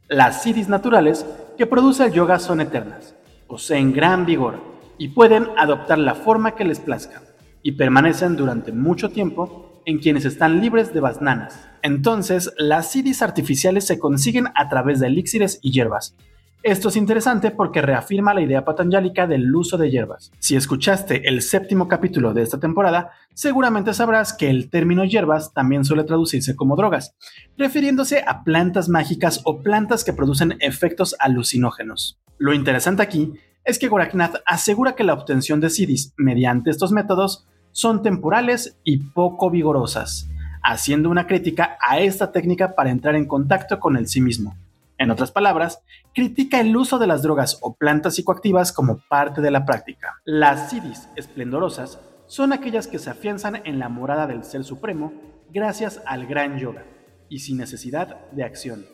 Las 0.09 0.43
siddhis 0.43 0.69
naturales 0.69 1.27
que 1.59 1.67
produce 1.67 2.05
el 2.05 2.13
yoga 2.13 2.39
son 2.39 2.61
eternas, 2.61 3.15
poseen 3.47 3.93
gran 3.93 4.25
vigor 4.25 4.61
y 4.99 5.09
pueden 5.09 5.49
adoptar 5.57 5.99
la 5.99 6.15
forma 6.15 6.55
que 6.55 6.65
les 6.65 6.81
plazca, 6.81 7.23
y 7.63 7.73
permanecen 7.73 8.37
durante 8.37 8.73
mucho 8.73 9.09
tiempo 9.09 9.74
en 9.87 9.99
quienes 9.99 10.25
están 10.25 10.61
libres 10.61 10.93
de 10.93 11.01
basnanas. 11.01 11.69
Entonces, 11.83 12.53
las 12.57 12.91
siddhis 12.91 13.23
artificiales 13.23 13.87
se 13.87 13.99
consiguen 13.99 14.47
a 14.55 14.69
través 14.69 15.01
de 15.01 15.09
elixires 15.09 15.59
y 15.63 15.73
hierbas. 15.73 16.17
Esto 16.65 16.89
es 16.89 16.97
interesante 16.97 17.51
porque 17.51 17.83
reafirma 17.83 18.33
la 18.33 18.41
idea 18.41 18.65
patanjálica 18.65 19.27
del 19.27 19.55
uso 19.55 19.77
de 19.77 19.91
hierbas. 19.91 20.33
Si 20.39 20.57
escuchaste 20.57 21.29
el 21.29 21.43
séptimo 21.43 21.89
capítulo 21.89 22.33
de 22.33 22.41
esta 22.41 22.59
temporada, 22.59 23.11
seguramente 23.35 23.93
sabrás 23.93 24.33
que 24.33 24.49
el 24.49 24.71
término 24.71 25.05
hierbas 25.05 25.53
también 25.53 25.85
suele 25.85 26.05
traducirse 26.05 26.57
como 26.57 26.75
drogas, 26.75 27.15
refiriéndose 27.59 28.25
a 28.27 28.45
plantas 28.45 28.89
mágicas 28.89 29.43
o 29.45 29.61
plantas 29.61 30.05
que 30.05 30.15
producen 30.15 30.57
efectos 30.61 31.15
alucinógenos. 31.19 32.19
Lo 32.39 32.55
interesante 32.55 33.03
aquí 33.03 33.35
es 33.65 33.79
que 33.79 33.89
Goraknath 33.89 34.37
asegura 34.47 34.95
que 34.95 35.05
la 35.05 35.13
obtención 35.13 35.61
de 35.61 35.69
siddhis 35.69 36.15
mediante 36.17 36.71
estos 36.71 36.93
métodos 36.93 37.47
son 37.75 38.03
temporales 38.03 38.79
y 38.85 38.99
poco 38.99 39.51
vigorosas, 39.51 40.29
haciendo 40.63 41.11
una 41.11 41.27
crítica 41.27 41.77
a 41.85 41.99
esta 41.99 42.31
técnica 42.31 42.77
para 42.77 42.91
entrar 42.91 43.17
en 43.17 43.27
contacto 43.27 43.81
con 43.81 43.97
el 43.97 44.07
sí 44.07 44.21
mismo. 44.21 44.57
En 44.97 45.11
otras 45.11 45.33
palabras, 45.33 45.81
critica 46.15 46.61
el 46.61 46.77
uso 46.77 47.01
de 47.01 47.09
las 47.09 47.23
drogas 47.23 47.59
o 47.63 47.75
plantas 47.75 48.15
psicoactivas 48.15 48.73
como 48.73 49.01
parte 49.09 49.41
de 49.41 49.51
la 49.51 49.67
práctica. 49.67 50.21
Las 50.25 50.71
siddhis 50.71 51.09
esplendorosas 51.17 51.99
son 52.29 52.53
aquellas 52.53 52.87
que 52.87 53.01
se 53.01 53.11
afianzan 53.11 53.61
en 53.65 53.81
la 53.81 53.89
morada 53.89 54.29
del 54.29 54.45
Ser 54.45 54.63
Supremo 54.63 55.13
gracias 55.53 56.01
al 56.07 56.27
gran 56.27 56.61
yoga 56.61 56.85
y 57.29 57.41
sin 57.41 57.57
necesidad 57.57 58.31
de 58.31 58.45
acción. 58.45 58.87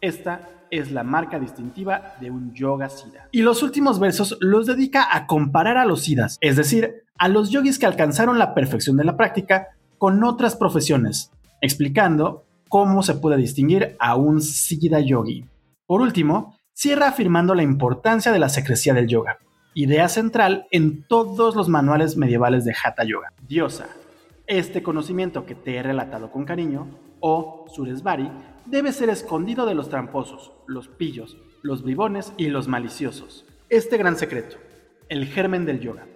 Esta 0.00 0.48
es 0.72 0.90
la 0.90 1.04
marca 1.04 1.38
distintiva 1.38 2.16
de 2.20 2.32
un 2.32 2.52
yoga 2.52 2.88
siddha. 2.88 3.28
Y 3.30 3.42
los 3.42 3.62
últimos 3.62 4.00
versos 4.00 4.36
los 4.40 4.66
dedica 4.66 5.06
a 5.08 5.28
comparar 5.28 5.76
a 5.76 5.84
los 5.84 6.02
siddhas, 6.02 6.36
es 6.40 6.56
decir, 6.56 7.03
a 7.18 7.28
los 7.28 7.50
yogis 7.50 7.78
que 7.78 7.86
alcanzaron 7.86 8.38
la 8.38 8.54
perfección 8.54 8.96
de 8.96 9.04
la 9.04 9.16
práctica 9.16 9.68
con 9.98 10.22
otras 10.24 10.56
profesiones, 10.56 11.30
explicando 11.60 12.44
cómo 12.68 13.02
se 13.02 13.14
puede 13.14 13.36
distinguir 13.36 13.96
a 13.98 14.16
un 14.16 14.40
siddha 14.40 15.00
yogi. 15.00 15.44
Por 15.86 16.00
último, 16.00 16.56
cierra 16.72 17.08
afirmando 17.08 17.54
la 17.54 17.62
importancia 17.62 18.32
de 18.32 18.38
la 18.38 18.48
secrecía 18.48 18.94
del 18.94 19.06
yoga, 19.06 19.38
idea 19.74 20.08
central 20.08 20.66
en 20.70 21.04
todos 21.06 21.54
los 21.54 21.68
manuales 21.68 22.16
medievales 22.16 22.64
de 22.64 22.74
Hatha 22.74 23.04
Yoga. 23.04 23.32
Diosa, 23.46 23.86
este 24.46 24.82
conocimiento 24.82 25.46
que 25.46 25.54
te 25.54 25.76
he 25.76 25.82
relatado 25.82 26.30
con 26.30 26.44
cariño, 26.44 26.88
o 27.20 27.64
Suresvari, 27.72 28.30
debe 28.66 28.92
ser 28.92 29.08
escondido 29.08 29.66
de 29.66 29.74
los 29.74 29.88
tramposos, 29.88 30.52
los 30.66 30.88
pillos, 30.88 31.36
los 31.62 31.82
bribones 31.82 32.32
y 32.36 32.48
los 32.48 32.68
maliciosos. 32.68 33.46
Este 33.70 33.96
gran 33.96 34.16
secreto, 34.16 34.56
el 35.08 35.26
germen 35.26 35.64
del 35.64 35.80
yoga, 35.80 36.06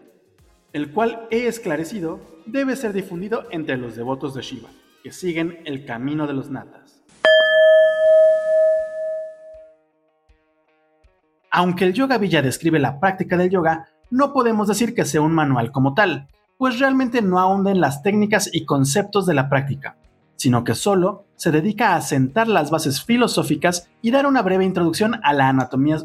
el 0.79 0.93
cual 0.93 1.27
he 1.33 1.49
esclarecido, 1.49 2.21
debe 2.47 2.77
ser 2.77 2.93
difundido 2.93 3.47
entre 3.51 3.77
los 3.77 3.97
devotos 3.97 4.35
de 4.35 4.43
Shiva, 4.43 4.69
que 5.03 5.11
siguen 5.11 5.59
el 5.65 5.85
camino 5.85 6.29
de 6.29 6.35
los 6.35 6.51
natas. 6.51 7.03
Aunque 11.51 11.85
el 11.85 11.95
Yoga 11.95 12.17
Villa 12.19 12.43
describe 12.43 12.79
la 12.79 13.01
práctica 13.01 13.37
del 13.37 13.51
yoga, 13.51 13.89
no 14.11 14.33
podemos 14.33 14.69
decir 14.69 14.95
que 14.95 15.05
sea 15.05 15.21
un 15.21 15.33
manual 15.33 15.73
como 15.73 15.95
tal, 15.95 16.29
pues 16.59 16.79
realmente 16.79 17.23
no 17.23 17.41
ahonda 17.41 17.73
en 17.73 17.81
las 17.81 18.05
técnicas 18.05 18.49
y 18.53 18.65
conceptos 18.65 19.27
de 19.27 19.35
la 19.35 19.49
práctica, 19.49 19.97
sino 20.37 20.63
que 20.63 20.77
solo 20.77 21.25
se 21.35 21.51
dedica 21.51 21.97
a 21.97 22.03
sentar 22.03 22.47
las 22.47 22.71
bases 22.71 23.03
filosóficas 23.03 23.91
y 24.01 24.13
dar 24.13 24.27
una 24.27 24.43
breve 24.43 24.65
introducción 24.65 25.19
a 25.25 25.33
la 25.33 25.49
anatomía 25.49 25.99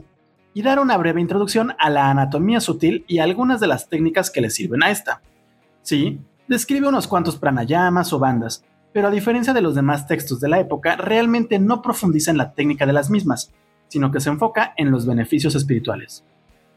y 0.53 0.61
dar 0.61 0.79
una 0.79 0.97
breve 0.97 1.21
introducción 1.21 1.75
a 1.79 1.89
la 1.89 2.09
anatomía 2.09 2.59
sutil 2.59 3.05
y 3.07 3.19
algunas 3.19 3.59
de 3.59 3.67
las 3.67 3.89
técnicas 3.89 4.29
que 4.29 4.41
le 4.41 4.49
sirven 4.49 4.83
a 4.83 4.91
esta. 4.91 5.21
Sí, 5.81 6.19
describe 6.47 6.87
unos 6.87 7.07
cuantos 7.07 7.37
pranayamas 7.37 8.13
o 8.13 8.19
bandas, 8.19 8.63
pero 8.93 9.07
a 9.07 9.11
diferencia 9.11 9.53
de 9.53 9.61
los 9.61 9.75
demás 9.75 10.07
textos 10.07 10.39
de 10.39 10.49
la 10.49 10.59
época, 10.59 10.95
realmente 10.95 11.57
no 11.59 11.81
profundiza 11.81 12.31
en 12.31 12.37
la 12.37 12.53
técnica 12.53 12.85
de 12.85 12.93
las 12.93 13.09
mismas, 13.09 13.51
sino 13.87 14.11
que 14.11 14.19
se 14.19 14.29
enfoca 14.29 14.73
en 14.77 14.91
los 14.91 15.05
beneficios 15.05 15.55
espirituales. 15.55 16.23